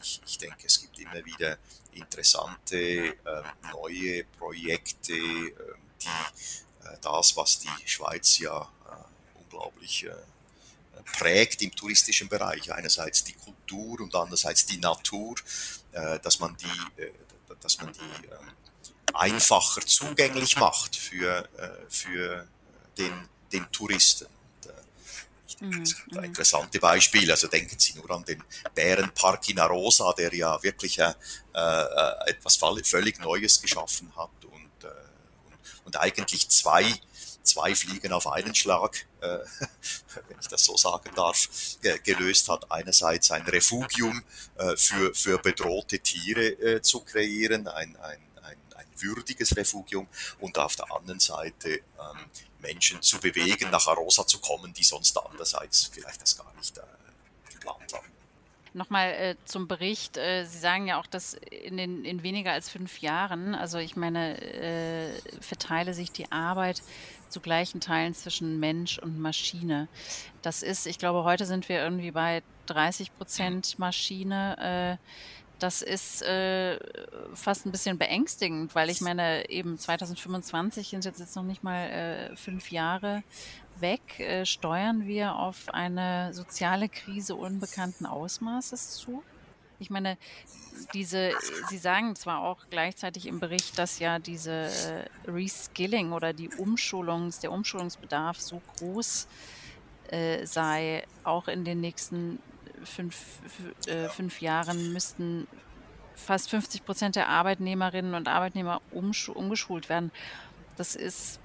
ich, 0.02 0.22
ich, 0.26 0.38
denke, 0.38 0.66
es 0.66 0.82
gibt 0.82 1.00
immer 1.00 1.24
wieder 1.26 1.58
interessante 1.94 2.78
äh, 2.78 3.16
neue 3.72 4.24
Projekte, 4.24 5.14
äh, 5.14 5.52
die 6.02 6.88
äh, 6.88 6.98
das, 7.02 7.36
was 7.36 7.60
die 7.60 7.88
Schweiz 7.88 8.40
ja 8.40 8.62
äh, 8.62 9.40
unglaublich 9.40 10.06
äh, 10.06 10.14
prägt 11.18 11.62
im 11.62 11.76
touristischen 11.76 12.30
Bereich, 12.30 12.72
einerseits 12.72 13.24
die 13.24 13.34
Kultur 13.34 14.02
und 14.02 14.16
andererseits 14.16 14.66
die 14.66 14.78
Natur, 14.78 15.36
dass 15.92 16.40
man 16.40 16.56
die, 16.56 17.12
dass 17.60 17.78
man 17.78 17.92
die 17.92 18.26
ähm, 18.28 18.52
einfacher 19.14 19.82
zugänglich 19.86 20.56
macht 20.56 20.96
für, 20.96 21.48
für 21.90 22.48
den, 22.98 23.30
den 23.52 23.70
Touristen. 23.72 24.28
Mhm. 25.60 25.84
Ein 26.18 26.24
interessante 26.26 26.80
Beispiel. 26.80 27.30
Also 27.32 27.48
denken 27.48 27.78
Sie 27.80 27.94
nur 27.94 28.10
an 28.12 28.24
den 28.26 28.44
Bärenpark 28.74 29.50
in 29.50 29.60
Arosa, 29.60 30.14
der 30.14 30.34
ja 30.34 30.62
wirklich 30.62 31.00
äh, 31.00 31.14
äh, 31.54 32.30
etwas 32.30 32.58
völlig 32.58 33.20
Neues 33.20 33.62
geschaffen 33.62 34.16
hat 34.16 34.46
und, 34.46 34.84
äh, 34.84 34.88
und, 34.88 35.86
und 35.86 35.98
eigentlich 36.00 36.50
zwei 36.50 36.94
zwei 37.44 37.76
Fliegen 37.76 38.14
auf 38.14 38.28
einen 38.28 38.56
Schlag, 38.56 39.06
äh, 39.22 39.28
wenn 40.28 40.40
ich 40.40 40.48
das 40.48 40.64
so 40.64 40.78
sagen 40.78 41.12
darf, 41.16 41.48
gelöst 42.04 42.50
hat. 42.50 42.72
Einerseits 42.72 43.32
ein 43.32 43.44
Refugium 43.44 44.24
äh, 44.58 44.76
für, 44.78 45.14
für 45.14 45.38
bedrohte 45.38 46.00
Tiere 46.00 46.48
äh, 46.48 46.82
zu 46.82 47.02
kreieren, 47.02 47.68
ein, 47.68 47.96
ein 47.98 48.20
würdiges 49.04 49.56
Refugium 49.56 50.08
und 50.40 50.58
auf 50.58 50.76
der 50.76 50.92
anderen 50.92 51.20
Seite 51.20 51.70
ähm, 51.70 52.18
Menschen 52.60 53.02
zu 53.02 53.20
bewegen, 53.20 53.70
nach 53.70 53.88
Arosa 53.88 54.26
zu 54.26 54.40
kommen, 54.40 54.74
die 54.74 54.84
sonst 54.84 55.18
andererseits 55.18 55.86
vielleicht 55.94 56.22
das 56.22 56.38
gar 56.38 56.52
nicht 56.56 56.78
äh, 56.78 56.82
geplant 57.52 57.94
haben. 57.94 58.08
Nochmal 58.74 59.12
äh, 59.12 59.36
zum 59.46 59.68
Bericht. 59.68 60.18
Äh, 60.18 60.46
Sie 60.46 60.58
sagen 60.58 60.88
ja 60.88 61.00
auch, 61.00 61.06
dass 61.06 61.36
in, 61.36 61.78
den, 61.78 62.06
in 62.06 62.24
weniger 62.24 62.54
als 62.54 62.70
fünf 62.70 63.02
Jahren, 63.02 63.54
also 63.54 63.78
ich 63.78 63.96
meine, 63.96 64.42
äh, 64.42 65.12
verteile 65.42 65.94
sich 65.94 66.12
die 66.12 66.32
Arbeit 66.32 66.82
zu 67.30 67.40
gleichen 67.40 67.82
Teilen 67.82 68.16
zwischen 68.16 68.60
Mensch 68.60 68.98
und 68.98 69.20
Maschine. 69.20 69.88
Das 70.42 70.64
ist, 70.64 70.88
ich 70.88 70.98
glaube, 70.98 71.24
heute 71.24 71.46
sind 71.46 71.70
wir 71.70 71.84
irgendwie 71.84 72.12
bei 72.12 72.42
30 72.68 73.16
Prozent 73.16 73.78
Maschine. 73.78 75.00
Äh, 75.00 75.43
das 75.60 75.82
ist 75.82 76.22
äh, 76.24 76.78
fast 77.34 77.66
ein 77.66 77.72
bisschen 77.72 77.98
beängstigend, 77.98 78.76
weil 78.76 78.90
ich 78.90 79.02
meine, 79.02 79.50
eben 79.50 79.78
2025 79.78 80.90
sind 80.90 81.06
jetzt, 81.06 81.36
noch 81.36 81.44
nicht 81.44 81.64
mal 81.64 81.90
äh, 81.90 82.36
fünf 82.36 82.72
Jahre 82.72 83.24
weg. 83.80 84.20
Äh, 84.20 84.46
steuern 84.46 85.08
wir 85.08 85.36
auf 85.36 85.70
eine 85.70 86.34
soziale 86.34 86.90
Krise 86.90 87.36
unbekannten 87.36 88.06
Ausmaßes 88.06 88.96
zu? 88.96 89.24
Ich 89.80 89.90
meine, 89.90 90.18
diese, 90.94 91.32
Sie 91.70 91.78
sagen 91.78 92.16
zwar 92.16 92.40
auch 92.42 92.66
gleichzeitig 92.70 93.26
im 93.28 93.40
Bericht, 93.40 93.78
dass 93.78 94.00
ja 94.00 94.20
diese 94.20 94.52
äh, 94.52 95.30
Reskilling 95.30 96.14
oder 96.14 96.34
die 96.34 96.50
Umschulungs, 96.50 97.40
der 97.40 97.52
Umschulungsbedarf 97.52 98.40
so 98.40 98.62
groß 98.78 99.28
äh, 100.10 100.46
sei, 100.46 101.04
auch 101.24 101.48
in 101.48 101.66
den 101.66 101.82
nächsten 101.82 102.40
fünf, 102.86 103.18
äh, 103.88 104.10
fünf 104.10 104.42
Jahren 104.42 104.94
müssten 104.94 105.48
fast 106.16 106.50
50 106.50 106.86
Prozent 106.86 107.16
der 107.16 107.30
Arbeitnehmerinnen 107.30 108.14
und 108.14 108.28
Arbeitnehmer 108.28 108.82
umgeschult 108.92 109.90
werden. 109.90 110.12
Das 110.78 110.96
ist, 110.96 111.40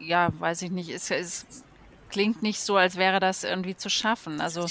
ja, 0.00 0.30
weiß 0.38 0.62
ich 0.62 0.70
nicht, 0.70 0.90
ist, 0.90 1.10
ist, 1.10 1.46
klingt 2.08 2.42
nicht 2.42 2.60
so, 2.60 2.76
als 2.76 2.96
wäre 2.96 3.20
das 3.20 3.44
irgendwie 3.44 3.76
zu 3.76 3.90
schaffen. 3.90 4.40
Also 4.40 4.66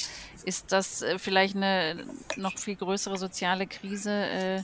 ist 0.45 0.71
das 0.71 1.01
äh, 1.01 1.19
vielleicht 1.19 1.55
eine 1.55 2.05
noch 2.35 2.57
viel 2.57 2.75
größere 2.75 3.17
soziale 3.17 3.67
Krise, 3.67 4.11
äh, 4.11 4.63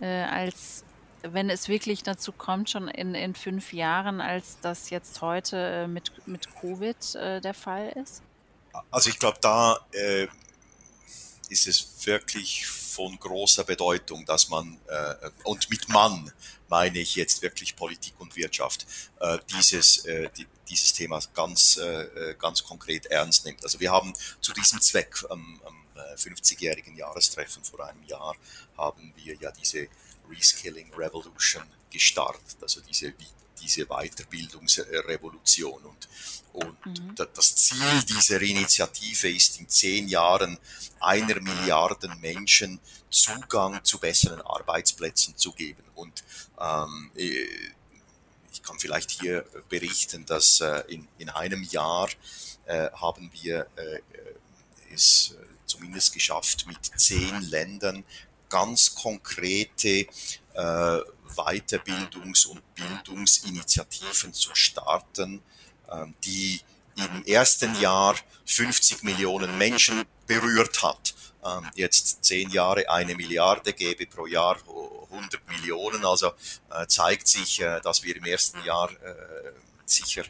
äh, 0.00 0.24
als 0.24 0.84
wenn 1.22 1.50
es 1.50 1.68
wirklich 1.68 2.02
dazu 2.02 2.32
kommt, 2.32 2.70
schon 2.70 2.88
in, 2.88 3.14
in 3.14 3.34
fünf 3.34 3.72
Jahren, 3.72 4.20
als 4.20 4.58
das 4.60 4.90
jetzt 4.90 5.20
heute 5.20 5.56
äh, 5.56 5.86
mit, 5.86 6.26
mit 6.26 6.54
Covid 6.54 7.14
äh, 7.14 7.40
der 7.40 7.54
Fall 7.54 7.92
ist? 8.02 8.22
Also 8.90 9.10
ich 9.10 9.18
glaube, 9.18 9.38
da 9.40 9.78
äh, 9.92 10.26
ist 11.48 11.66
es 11.66 12.06
wirklich 12.06 12.66
von 12.66 13.18
großer 13.18 13.64
Bedeutung, 13.64 14.24
dass 14.26 14.48
man, 14.48 14.78
äh, 14.88 15.30
und 15.44 15.70
mit 15.70 15.88
Mann 15.88 16.32
meine 16.68 16.98
ich 16.98 17.16
jetzt 17.16 17.42
wirklich 17.42 17.76
Politik 17.76 18.14
und 18.18 18.36
Wirtschaft, 18.36 18.86
äh, 19.20 19.38
dieses, 19.50 20.04
äh, 20.04 20.28
die, 20.36 20.46
dieses 20.68 20.92
Thema 20.92 21.20
ganz, 21.34 21.76
äh, 21.76 22.34
ganz 22.38 22.62
konkret 22.62 23.06
ernst 23.06 23.44
nimmt. 23.44 23.62
Also 23.64 23.80
wir 23.80 23.90
haben 23.90 24.14
zu 24.40 24.52
diesem 24.52 24.80
Zweck 24.80 25.24
am, 25.28 25.60
am 25.64 25.76
50-jährigen 26.16 26.96
Jahrestreffen 26.96 27.62
vor 27.62 27.86
einem 27.86 28.02
Jahr 28.04 28.34
haben 28.76 29.12
wir 29.16 29.34
ja 29.36 29.50
diese 29.52 29.88
Reskilling 30.30 30.92
Revolution 30.94 31.64
gestartet, 31.90 32.56
also 32.62 32.80
diese 32.80 33.12
diese 33.60 33.86
Weiterbildungsrevolution. 33.86 35.84
Und, 35.84 36.08
und 36.52 36.86
mhm. 36.86 37.14
das 37.16 37.54
Ziel 37.56 38.02
dieser 38.08 38.40
Initiative 38.40 39.30
ist 39.30 39.60
in 39.60 39.68
zehn 39.68 40.08
Jahren 40.08 40.58
einer 41.00 41.40
Milliarde 41.40 42.08
Menschen 42.16 42.80
Zugang 43.10 43.84
zu 43.84 43.98
besseren 43.98 44.40
Arbeitsplätzen 44.42 45.36
zu 45.36 45.52
geben. 45.52 45.82
Und 45.94 46.24
ähm, 46.60 47.10
äh, 47.16 47.46
ich 48.52 48.62
kann 48.62 48.78
vielleicht 48.78 49.10
hier 49.10 49.44
berichten, 49.68 50.26
dass 50.26 50.60
äh, 50.60 50.82
in, 50.88 51.08
in 51.18 51.28
einem 51.28 51.62
Jahr 51.64 52.08
äh, 52.66 52.90
haben 52.92 53.30
wir 53.42 53.66
äh, 53.76 54.00
es 54.92 55.34
äh, 55.38 55.44
zumindest 55.66 56.12
geschafft, 56.12 56.66
mit 56.66 56.78
zehn 56.96 57.40
Ländern 57.42 58.04
ganz 58.48 58.94
konkrete 58.94 60.06
Weiterbildungs- 61.36 62.46
und 62.46 62.62
Bildungsinitiativen 62.74 64.32
zu 64.32 64.54
starten, 64.54 65.42
ähm, 65.90 66.14
die 66.24 66.60
im 66.96 67.24
ersten 67.24 67.80
Jahr 67.80 68.16
50 68.46 69.02
Millionen 69.04 69.56
Menschen 69.58 70.04
berührt 70.26 70.82
hat. 70.82 71.14
Ähm, 71.44 71.70
jetzt 71.74 72.24
zehn 72.24 72.50
Jahre 72.50 72.88
eine 72.90 73.14
Milliarde 73.14 73.72
gebe 73.72 74.06
pro 74.06 74.26
Jahr 74.26 74.58
100 75.10 75.48
Millionen. 75.48 76.04
Also 76.04 76.32
äh, 76.70 76.86
zeigt 76.86 77.28
sich, 77.28 77.60
äh, 77.60 77.80
dass 77.80 78.02
wir 78.02 78.16
im 78.16 78.24
ersten 78.24 78.62
Jahr 78.64 78.90
äh, 78.90 79.52
sicher 79.84 80.24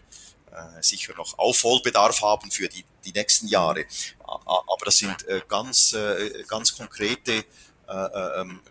sicher 0.81 1.15
noch 1.17 1.39
Aufholbedarf 1.39 2.23
haben 2.23 2.51
für 2.51 2.69
die, 2.69 2.85
die 3.05 3.13
nächsten 3.13 3.47
Jahre. 3.47 3.85
Aber 4.25 4.85
das 4.85 4.99
sind 4.99 5.25
ganz, 5.47 5.95
ganz 6.49 6.77
konkrete 6.77 7.33
äh, 7.35 7.45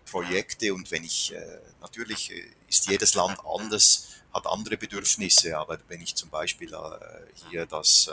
Projekte 0.06 0.72
und 0.72 0.90
wenn 0.90 1.04
ich, 1.04 1.34
äh, 1.34 1.58
natürlich 1.80 2.30
äh, 2.30 2.42
ist 2.68 2.88
jedes 2.88 3.14
Land 3.14 3.38
anders, 3.44 4.08
hat 4.32 4.46
andere 4.46 4.76
Bedürfnisse, 4.76 5.58
aber 5.58 5.78
wenn 5.88 6.00
ich 6.00 6.14
zum 6.14 6.30
Beispiel 6.30 6.72
hier 7.50 7.66
das, 7.66 8.08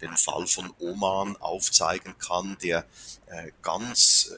den 0.00 0.16
Fall 0.16 0.46
von 0.46 0.72
Oman 0.78 1.36
aufzeigen 1.38 2.16
kann, 2.18 2.56
der 2.62 2.86
ganz 3.60 4.32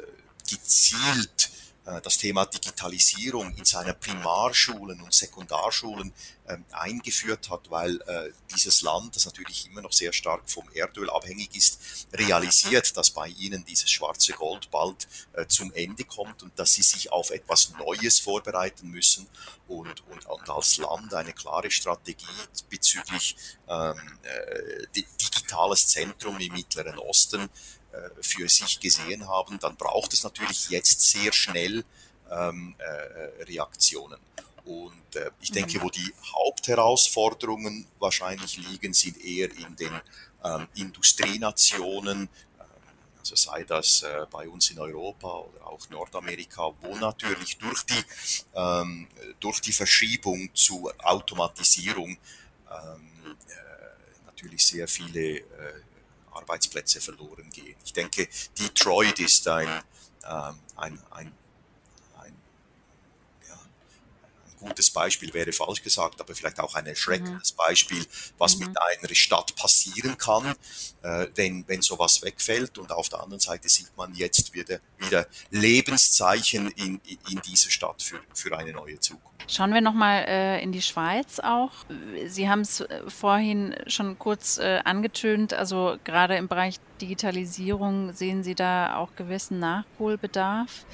gezielt 0.49 1.51
äh, 1.53 1.60
das 2.03 2.19
Thema 2.19 2.47
Digitalisierung 2.47 3.55
in 3.57 3.65
seiner 3.65 3.95
Primarschulen 3.95 5.01
und 5.01 5.13
Sekundarschulen 5.15 6.13
ähm, 6.49 6.65
eingeführt 6.73 7.49
hat, 7.51 7.71
weil 7.71 8.01
äh, 8.03 8.31
dieses 8.55 8.83
Land, 8.83 9.17
das 9.17 9.25
natürlich 9.25 9.67
immer 9.67 9.83
noch 9.83 9.93
sehr 9.93 10.13
stark 10.13 10.49
vom 10.51 10.65
Erdöl 10.75 11.09
abhängig 11.11 11.55
ist, 11.55 12.07
realisiert, 12.13 12.97
dass 12.97 13.11
bei 13.11 13.29
ihnen 13.29 13.65
dieses 13.65 13.91
schwarze 13.91 14.33
Gold 14.33 14.71
bald 14.71 15.09
äh, 15.33 15.47
zum 15.47 15.73
Ende 15.73 16.05
kommt 16.05 16.43
und 16.43 16.59
dass 16.59 16.75
sie 16.75 16.83
sich 16.83 17.13
auf 17.13 17.31
etwas 17.31 17.71
Neues 17.79 18.21
vorbereiten 18.21 18.89
müssen 18.89 19.27
und, 19.69 20.07
und, 20.09 20.27
und 20.27 20.51
als 20.51 20.77
Land 20.79 21.15
eine 21.15 21.33
klare 21.33 21.71
Strategie 21.71 22.27
bezüglich 22.69 23.37
ähm, 23.69 24.19
äh, 24.23 24.87
digitales 24.95 25.87
Zentrum 25.89 26.39
im 26.39 26.53
Mittleren 26.53 26.99
Osten 26.99 27.43
äh, 27.43 27.80
für 28.21 28.49
sich 28.49 28.81
gesehen 28.81 29.27
haben, 29.29 29.59
dann 29.59 29.77
braucht 29.77 30.13
es 30.13 30.23
natürlich 30.23 30.69
jetzt 30.71 31.01
sehr 31.01 31.33
schnell 31.33 31.85
ähm, 32.31 32.75
äh, 32.79 33.43
Reaktionen. 33.45 34.19
Und 34.65 35.17
äh, 35.17 35.31
ich 35.41 35.51
denke, 35.51 35.79
mhm. 35.79 35.83
wo 35.83 35.91
die 35.91 36.15
Hauptherausforderungen 36.33 37.87
wahrscheinlich 37.99 38.57
liegen, 38.57 38.93
sind 38.93 39.23
eher 39.25 39.51
in 39.51 39.77
den 39.77 40.01
ähm, 40.45 40.69
Industrienationen, 40.75 42.23
ähm, 42.23 42.67
also 43.19 43.37
sei 43.37 43.65
das 43.65 44.03
äh, 44.03 44.27
bei 44.31 44.49
uns 44.49 44.71
in 44.71 44.79
Europa 44.79 45.29
oder 45.29 45.67
auch 45.67 45.89
Nordamerika, 45.91 46.71
wo 46.81 46.95
natürlich 46.97 47.59
durch 47.59 47.83
die, 47.85 48.05
ähm, 48.55 49.09
durch 49.41 49.61
die 49.61 49.73
Verschiebung 49.73 50.55
zu 50.55 50.91
Automatisierung 50.99 52.11
ähm, 52.71 53.37
äh, 53.49 54.27
natürlich 54.27 54.67
sehr 54.67 54.87
viele 54.87 55.39
äh, 55.39 55.43
Arbeitsplätze 56.33 57.01
verloren 57.01 57.51
gehen. 57.51 57.77
Ich 57.85 57.93
denke, 57.93 58.29
Detroit 58.59 59.19
ist 59.19 59.47
ein, 59.49 59.69
ähm, 60.25 60.59
ein, 60.77 60.99
ein, 61.11 61.33
ja, 63.49 63.59
ein, 64.47 64.50
gutes 64.61 64.91
Beispiel, 64.91 65.33
wäre 65.35 65.53
falsch 65.53 65.83
gesagt, 65.83 66.21
aber 66.21 66.35
vielleicht 66.35 66.61
auch 66.61 66.75
ein 66.75 66.87
erschreckendes 66.87 67.53
mhm. 67.53 67.57
Beispiel, 67.57 68.07
was 68.39 68.57
mhm. 68.57 68.67
mit 68.67 68.77
einer 68.81 69.15
Stadt 69.15 69.57
passieren 69.57 70.17
kann, 70.19 70.55
äh, 71.03 71.27
wenn, 71.35 71.67
wenn 71.67 71.83
sowas 71.83 72.23
wegfällt. 72.23 72.79
Und 72.79 72.93
auf 72.93 73.09
der 73.09 73.21
anderen 73.21 73.41
Seite 73.41 73.69
sieht 73.69 73.97
man 73.97 74.15
jetzt 74.15 74.55
wieder, 74.55 74.81
wieder 74.99 75.27
Lebenszeichen 75.51 76.71
in, 76.73 77.01
in 77.05 77.41
dieser 77.47 77.71
Stadt 77.71 78.03
für, 78.03 78.21
für 78.35 78.57
eine 78.57 78.73
neue 78.73 79.01
Zukunft. 79.01 79.31
Schauen 79.49 79.75
wir 79.75 79.81
nochmal 79.81 80.25
äh, 80.29 80.63
in 80.63 80.71
die 80.71 80.83
Schweiz 80.83 81.41
auch. 81.41 81.73
Sie 82.27 82.49
haben 82.49 82.61
es 82.61 82.83
äh, 82.83 83.03
vorhin 83.09 83.75
schon 83.89 84.19
kurz 84.19 84.59
äh, 84.59 84.81
angetönt, 84.85 85.55
also 85.55 85.97
gerade 86.05 86.37
im 86.37 86.47
Bereich 86.47 86.77
Digitalisierung 87.01 88.13
sehen 88.13 88.45
Sie 88.45 88.55
da 88.55 88.97
auch 88.97 89.17
gewissen 89.17 89.59
Nachholbedarf. 89.59 90.85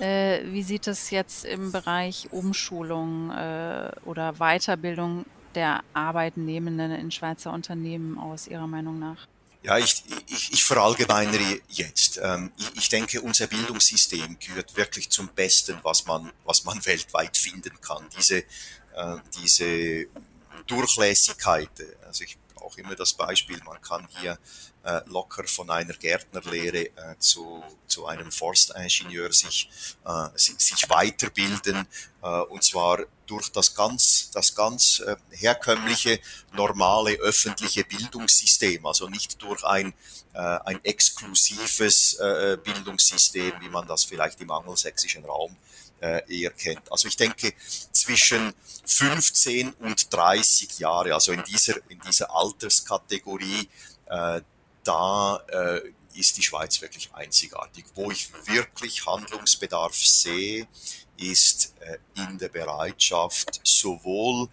Äh, 0.00 0.40
wie 0.46 0.62
sieht 0.62 0.86
es 0.86 1.10
jetzt 1.10 1.44
im 1.44 1.72
Bereich 1.72 2.28
Umschulung 2.30 3.30
äh, 3.30 3.90
oder 4.04 4.34
Weiterbildung 4.34 5.26
der 5.54 5.82
Arbeitnehmenden 5.92 6.92
in 6.92 7.10
Schweizer 7.10 7.52
Unternehmen 7.52 8.18
aus 8.18 8.46
Ihrer 8.46 8.66
Meinung 8.66 8.98
nach? 8.98 9.26
Ja, 9.62 9.76
ich, 9.76 10.04
ich, 10.26 10.52
ich 10.54 10.64
verallgemeinere 10.64 11.60
jetzt. 11.68 12.18
Ähm, 12.22 12.50
ich, 12.76 12.88
denke, 12.88 13.20
unser 13.20 13.46
Bildungssystem 13.46 14.38
gehört 14.38 14.74
wirklich 14.74 15.10
zum 15.10 15.28
Besten, 15.28 15.78
was 15.82 16.06
man, 16.06 16.32
was 16.44 16.64
man 16.64 16.84
weltweit 16.86 17.36
finden 17.36 17.78
kann. 17.82 18.06
Diese, 18.16 18.38
äh, 18.38 19.16
diese 19.38 20.06
Durchlässigkeit. 20.66 21.68
Also 22.06 22.24
ich 22.24 22.38
auch 22.70 22.76
immer 22.76 22.94
das 22.94 23.12
Beispiel, 23.12 23.60
man 23.64 23.80
kann 23.80 24.06
hier 24.20 24.38
äh, 24.84 25.00
locker 25.06 25.46
von 25.46 25.70
einer 25.70 25.94
Gärtnerlehre 25.94 26.86
äh, 26.86 27.18
zu, 27.18 27.62
zu 27.86 28.06
einem 28.06 28.30
Forstingenieur 28.30 29.32
sich, 29.32 29.68
äh, 30.04 30.28
sich 30.36 30.88
weiterbilden, 30.88 31.86
äh, 32.22 32.26
und 32.26 32.62
zwar 32.64 33.00
durch 33.26 33.50
das 33.50 33.74
ganz, 33.74 34.30
das 34.32 34.54
ganz 34.54 35.00
äh, 35.00 35.16
herkömmliche, 35.30 36.20
normale 36.52 37.12
öffentliche 37.16 37.84
Bildungssystem, 37.84 38.84
also 38.86 39.08
nicht 39.08 39.40
durch 39.42 39.64
ein, 39.64 39.92
äh, 40.32 40.38
ein 40.38 40.84
exklusives 40.84 42.18
Bildungssystem, 42.64 43.52
wie 43.60 43.68
man 43.68 43.86
das 43.86 44.04
vielleicht 44.04 44.40
im 44.40 44.50
angelsächsischen 44.50 45.24
Raum 45.24 45.56
eher 46.00 46.50
kennt. 46.50 46.90
Also 46.90 47.08
ich 47.08 47.16
denke, 47.16 47.52
zwischen 47.92 48.54
15 48.86 49.72
und 49.74 50.12
30 50.12 50.78
Jahre, 50.78 51.14
also 51.14 51.32
in 51.32 51.44
dieser, 51.44 51.76
in 51.88 52.00
dieser 52.00 52.34
Alterskategorie, 52.34 53.68
äh, 54.06 54.40
da 54.82 55.36
äh, 55.48 55.80
ist 56.14 56.36
die 56.36 56.42
Schweiz 56.42 56.80
wirklich 56.80 57.12
einzigartig. 57.14 57.84
Wo 57.94 58.10
ich 58.10 58.30
wirklich 58.46 59.06
Handlungsbedarf 59.06 59.94
sehe, 59.94 60.66
ist 61.16 61.74
äh, 61.80 61.98
in 62.16 62.38
der 62.38 62.48
Bereitschaft 62.48 63.60
sowohl 63.62 64.48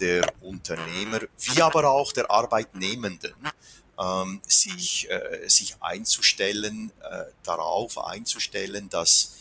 der 0.00 0.30
Unternehmer 0.40 1.20
wie 1.38 1.62
aber 1.62 1.88
auch 1.88 2.12
der 2.12 2.30
Arbeitnehmenden, 2.30 3.34
ähm, 3.98 4.42
sich, 4.46 5.08
äh, 5.10 5.48
sich 5.48 5.76
einzustellen, 5.80 6.92
äh, 7.02 7.24
darauf 7.42 7.98
einzustellen, 7.98 8.88
dass 8.90 9.36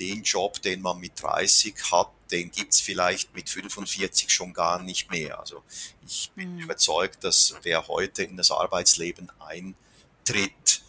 den 0.00 0.22
Job, 0.22 0.60
den 0.62 0.80
man 0.80 0.98
mit 0.98 1.20
30 1.22 1.74
hat, 1.92 2.10
den 2.32 2.50
gibt's 2.50 2.80
vielleicht 2.80 3.34
mit 3.34 3.48
45 3.48 4.30
schon 4.30 4.52
gar 4.52 4.82
nicht 4.82 5.10
mehr. 5.10 5.38
Also 5.38 5.62
ich 6.06 6.30
bin 6.34 6.54
mhm. 6.54 6.60
überzeugt, 6.60 7.22
dass 7.22 7.54
wer 7.62 7.86
heute 7.88 8.22
in 8.24 8.36
das 8.36 8.50
Arbeitsleben 8.50 9.30
eintritt, 9.38 10.82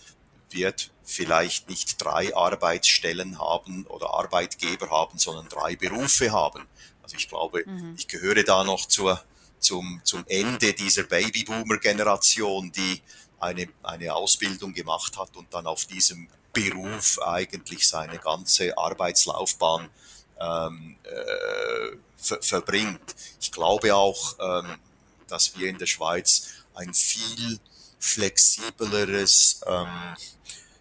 wird 0.50 0.92
vielleicht 1.04 1.70
nicht 1.70 2.02
drei 2.02 2.36
Arbeitsstellen 2.36 3.40
haben 3.40 3.86
oder 3.88 4.14
Arbeitgeber 4.14 4.90
haben, 4.90 5.18
sondern 5.18 5.50
drei 5.50 5.76
Berufe 5.76 6.32
haben. 6.32 6.68
Also 7.04 7.18
ich 7.18 7.28
glaube, 7.28 7.64
mhm. 7.66 7.96
ich 7.98 8.08
gehöre 8.08 8.44
da 8.44 8.64
noch 8.64 8.86
zur, 8.86 9.22
zum, 9.60 10.02
zum 10.04 10.24
Ende 10.28 10.74
dieser 10.74 11.04
Babyboomer-Generation, 11.04 12.72
die 12.72 13.02
eine, 13.40 13.68
eine 13.84 14.14
Ausbildung 14.14 14.74
gemacht 14.74 15.18
hat 15.18 15.36
und 15.36 15.54
dann 15.54 15.68
auf 15.68 15.86
diesem 15.86 16.30
Beruf 16.54 17.20
eigentlich 17.22 17.88
seine 17.88 18.18
ganze 18.18 18.78
Arbeitslaufbahn 18.78 19.90
ähm, 20.40 20.98
äh, 21.04 21.98
ver 22.18 22.42
verbringt. 22.42 23.16
Ich 23.40 23.52
glaube 23.52 23.96
auch, 23.96 24.36
ähm, 24.40 24.78
dass 25.28 25.58
wir 25.58 25.70
in 25.70 25.78
der 25.78 25.86
Schweiz 25.88 26.48
ein 26.74 26.94
viel 26.94 27.60
flexibleres 28.00 29.62
ähm, 29.66 30.16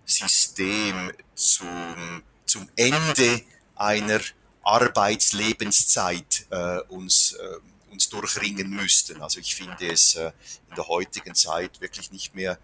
System 0.04 1.12
zum, 1.34 2.22
zum 2.46 2.68
Ende 2.76 3.42
einer 3.76 4.20
Arbeitslebenszeit 4.62 6.46
äh, 6.50 6.80
uns, 6.88 7.32
äh, 7.32 7.92
uns 7.92 8.08
durchringen 8.08 8.70
müssten. 8.70 9.22
Also 9.22 9.40
ich 9.40 9.54
finde 9.54 9.92
es 9.92 10.14
äh, 10.16 10.32
in 10.68 10.76
der 10.76 10.88
heutigen 10.88 11.34
Zeit 11.34 11.80
wirklich 11.80 12.10
nicht 12.10 12.34
mehr 12.34 12.58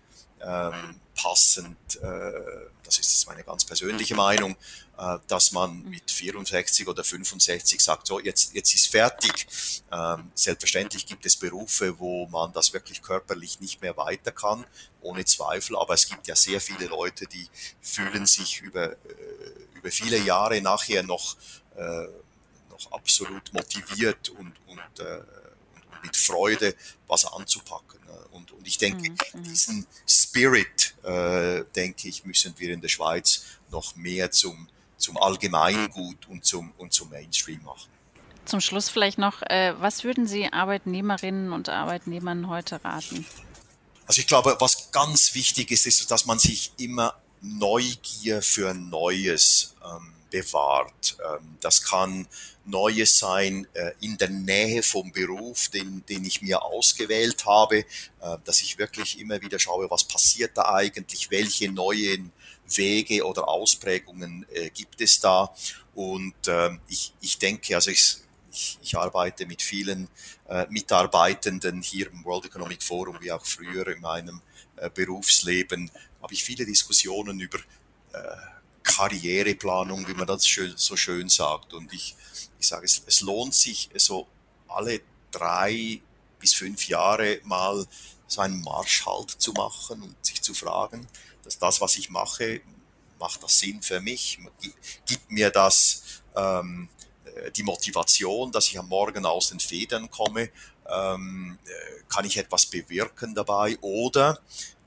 passend, 1.16 1.96
äh, 1.96 2.32
das 2.84 2.98
ist 2.98 3.10
jetzt 3.10 3.26
meine 3.26 3.42
ganz 3.42 3.64
persönliche 3.64 4.14
Meinung, 4.14 4.56
äh, 4.98 5.18
dass 5.26 5.50
man 5.50 5.82
mit 5.88 6.10
64 6.10 6.86
oder 6.86 7.02
65 7.02 7.80
sagt, 7.80 8.06
so 8.06 8.20
jetzt, 8.20 8.54
jetzt 8.54 8.74
ist 8.74 8.88
fertig. 8.88 9.46
Ähm, 9.90 10.30
selbstverständlich 10.34 11.06
gibt 11.06 11.26
es 11.26 11.36
Berufe, 11.36 11.98
wo 11.98 12.26
man 12.26 12.52
das 12.52 12.72
wirklich 12.72 13.02
körperlich 13.02 13.60
nicht 13.60 13.80
mehr 13.80 13.96
weiter 13.96 14.30
kann, 14.30 14.64
ohne 15.00 15.24
Zweifel, 15.24 15.76
aber 15.76 15.94
es 15.94 16.06
gibt 16.08 16.26
ja 16.28 16.36
sehr 16.36 16.60
viele 16.60 16.86
Leute, 16.86 17.26
die 17.26 17.48
fühlen 17.80 18.26
sich 18.26 18.60
über, 18.60 18.92
äh, 18.92 18.96
über 19.74 19.90
viele 19.90 20.18
Jahre 20.18 20.60
nachher 20.60 21.02
noch, 21.02 21.36
noch 22.70 22.92
absolut 22.92 23.52
motiviert 23.52 24.30
und, 24.30 24.54
und 24.66 24.80
mit 26.06 26.16
Freude 26.16 26.74
was 27.06 27.24
anzupacken. 27.24 28.00
Und, 28.32 28.52
und 28.52 28.66
ich 28.66 28.78
denke, 28.78 29.10
mhm, 29.10 29.16
mhm. 29.32 29.42
diesen 29.44 29.86
Spirit, 30.06 30.94
äh, 31.02 31.64
denke 31.74 32.08
ich, 32.08 32.24
müssen 32.24 32.54
wir 32.58 32.72
in 32.72 32.80
der 32.80 32.88
Schweiz 32.88 33.44
noch 33.70 33.96
mehr 33.96 34.30
zum, 34.30 34.68
zum 34.96 35.16
Allgemeingut 35.16 36.28
und 36.28 36.44
zum, 36.44 36.72
und 36.78 36.92
zum 36.92 37.10
Mainstream 37.10 37.62
machen. 37.64 37.90
Zum 38.44 38.60
Schluss 38.60 38.88
vielleicht 38.88 39.18
noch, 39.18 39.42
äh, 39.42 39.74
was 39.80 40.04
würden 40.04 40.26
Sie 40.26 40.52
Arbeitnehmerinnen 40.52 41.52
und 41.52 41.68
Arbeitnehmern 41.68 42.48
heute 42.48 42.84
raten? 42.84 43.26
Also 44.06 44.20
ich 44.20 44.26
glaube, 44.26 44.56
was 44.60 44.92
ganz 44.92 45.34
wichtig 45.34 45.72
ist, 45.72 45.86
ist, 45.86 46.10
dass 46.10 46.26
man 46.26 46.38
sich 46.38 46.72
immer 46.76 47.14
Neugier 47.40 48.42
für 48.42 48.72
Neues 48.72 49.74
ähm, 49.84 50.12
bewahrt. 50.30 51.16
Ähm, 51.24 51.56
das 51.60 51.82
kann 51.82 52.26
Neues 52.64 53.18
sein 53.18 53.66
äh, 53.74 53.92
in 54.00 54.18
der 54.18 54.28
Nähe 54.28 54.82
vom 54.82 55.12
Beruf, 55.12 55.68
den, 55.68 56.04
den 56.06 56.24
ich 56.24 56.42
mir 56.42 56.62
ausgewählt 56.62 57.44
habe, 57.46 57.78
äh, 57.78 57.84
dass 58.44 58.60
ich 58.60 58.78
wirklich 58.78 59.20
immer 59.20 59.40
wieder 59.40 59.58
schaue, 59.58 59.90
was 59.90 60.04
passiert 60.04 60.56
da 60.56 60.74
eigentlich, 60.74 61.30
welche 61.30 61.70
neuen 61.70 62.32
Wege 62.68 63.24
oder 63.24 63.46
Ausprägungen 63.46 64.46
äh, 64.52 64.70
gibt 64.70 65.00
es 65.00 65.20
da. 65.20 65.54
Und 65.94 66.34
ähm, 66.48 66.80
ich, 66.88 67.14
ich 67.20 67.38
denke, 67.38 67.76
also 67.76 67.90
ich, 67.90 68.16
ich, 68.50 68.78
ich 68.82 68.96
arbeite 68.96 69.46
mit 69.46 69.62
vielen 69.62 70.08
Mitarbeitenden 70.68 71.82
hier 71.82 72.06
im 72.06 72.24
World 72.24 72.44
Economic 72.44 72.80
Forum, 72.80 73.16
wie 73.20 73.32
auch 73.32 73.44
früher 73.44 73.88
in 73.88 74.00
meinem 74.00 74.40
Berufsleben, 74.94 75.90
habe 76.22 76.34
ich 76.34 76.44
viele 76.44 76.64
Diskussionen 76.64 77.40
über 77.40 77.58
Karriereplanung, 78.86 80.08
wie 80.08 80.14
man 80.14 80.26
das 80.26 80.46
schön, 80.46 80.74
so 80.76 80.96
schön 80.96 81.28
sagt. 81.28 81.74
Und 81.74 81.92
ich, 81.92 82.16
ich 82.58 82.66
sage, 82.66 82.86
es, 82.86 83.02
es 83.06 83.20
lohnt 83.20 83.54
sich 83.54 83.90
so 83.96 84.26
alle 84.68 85.00
drei 85.30 86.00
bis 86.38 86.54
fünf 86.54 86.88
Jahre 86.88 87.40
mal 87.44 87.86
so 88.26 88.40
einen 88.40 88.62
Marschhalt 88.62 89.30
zu 89.30 89.52
machen 89.52 90.02
und 90.02 90.16
sich 90.24 90.40
zu 90.40 90.54
fragen, 90.54 91.06
dass 91.44 91.58
das, 91.58 91.80
was 91.80 91.96
ich 91.96 92.10
mache, 92.10 92.60
macht 93.18 93.42
das 93.42 93.58
Sinn 93.58 93.82
für 93.82 94.00
mich? 94.00 94.38
Gibt 95.06 95.30
mir 95.30 95.50
das 95.50 96.22
ähm, 96.34 96.88
äh, 97.24 97.50
die 97.50 97.62
Motivation, 97.62 98.52
dass 98.52 98.66
ich 98.68 98.78
am 98.78 98.88
Morgen 98.88 99.24
aus 99.26 99.50
den 99.50 99.60
Federn 99.60 100.10
komme? 100.10 100.50
Ähm, 100.88 101.58
äh, 101.64 102.02
kann 102.08 102.24
ich 102.24 102.36
etwas 102.36 102.66
bewirken 102.66 103.34
dabei? 103.34 103.78
Oder 103.80 104.40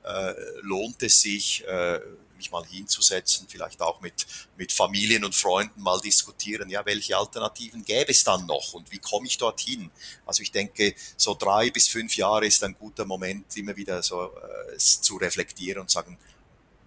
äh, 0.04 0.34
lohnt 0.62 1.02
es 1.02 1.20
sich, 1.20 1.66
äh, 1.66 2.00
mich 2.40 2.50
mal 2.50 2.64
hinzusetzen, 2.64 3.46
vielleicht 3.48 3.82
auch 3.82 4.00
mit, 4.00 4.26
mit 4.56 4.72
Familien 4.72 5.24
und 5.24 5.34
Freunden 5.34 5.82
mal 5.82 6.00
diskutieren, 6.00 6.70
ja, 6.70 6.84
welche 6.86 7.16
Alternativen 7.16 7.84
gäbe 7.84 8.10
es 8.10 8.24
dann 8.24 8.46
noch 8.46 8.72
und 8.72 8.90
wie 8.90 8.98
komme 8.98 9.26
ich 9.26 9.36
dorthin? 9.36 9.90
Also 10.24 10.42
ich 10.42 10.50
denke, 10.50 10.94
so 11.16 11.34
drei 11.34 11.70
bis 11.70 11.88
fünf 11.88 12.16
Jahre 12.16 12.46
ist 12.46 12.64
ein 12.64 12.74
guter 12.78 13.04
Moment, 13.04 13.54
immer 13.56 13.76
wieder 13.76 14.02
so 14.02 14.24
äh, 14.24 14.78
zu 14.78 15.16
reflektieren 15.16 15.82
und 15.82 15.90
sagen, 15.90 16.18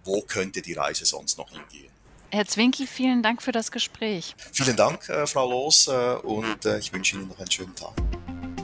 wo 0.04 0.20
könnte 0.22 0.60
die 0.60 0.74
Reise 0.74 1.06
sonst 1.06 1.38
noch 1.38 1.50
hingehen? 1.50 1.90
Herr 2.30 2.46
Zwinki, 2.46 2.88
vielen 2.88 3.22
Dank 3.22 3.42
für 3.42 3.52
das 3.52 3.70
Gespräch. 3.70 4.34
Vielen 4.52 4.76
Dank, 4.76 5.08
äh, 5.08 5.24
Frau 5.24 5.48
Loos, 5.48 5.86
äh, 5.86 6.16
und 6.16 6.64
äh, 6.64 6.78
ich 6.78 6.92
wünsche 6.92 7.16
Ihnen 7.16 7.28
noch 7.28 7.38
einen 7.38 7.50
schönen 7.50 7.76
Tag. 7.76 7.94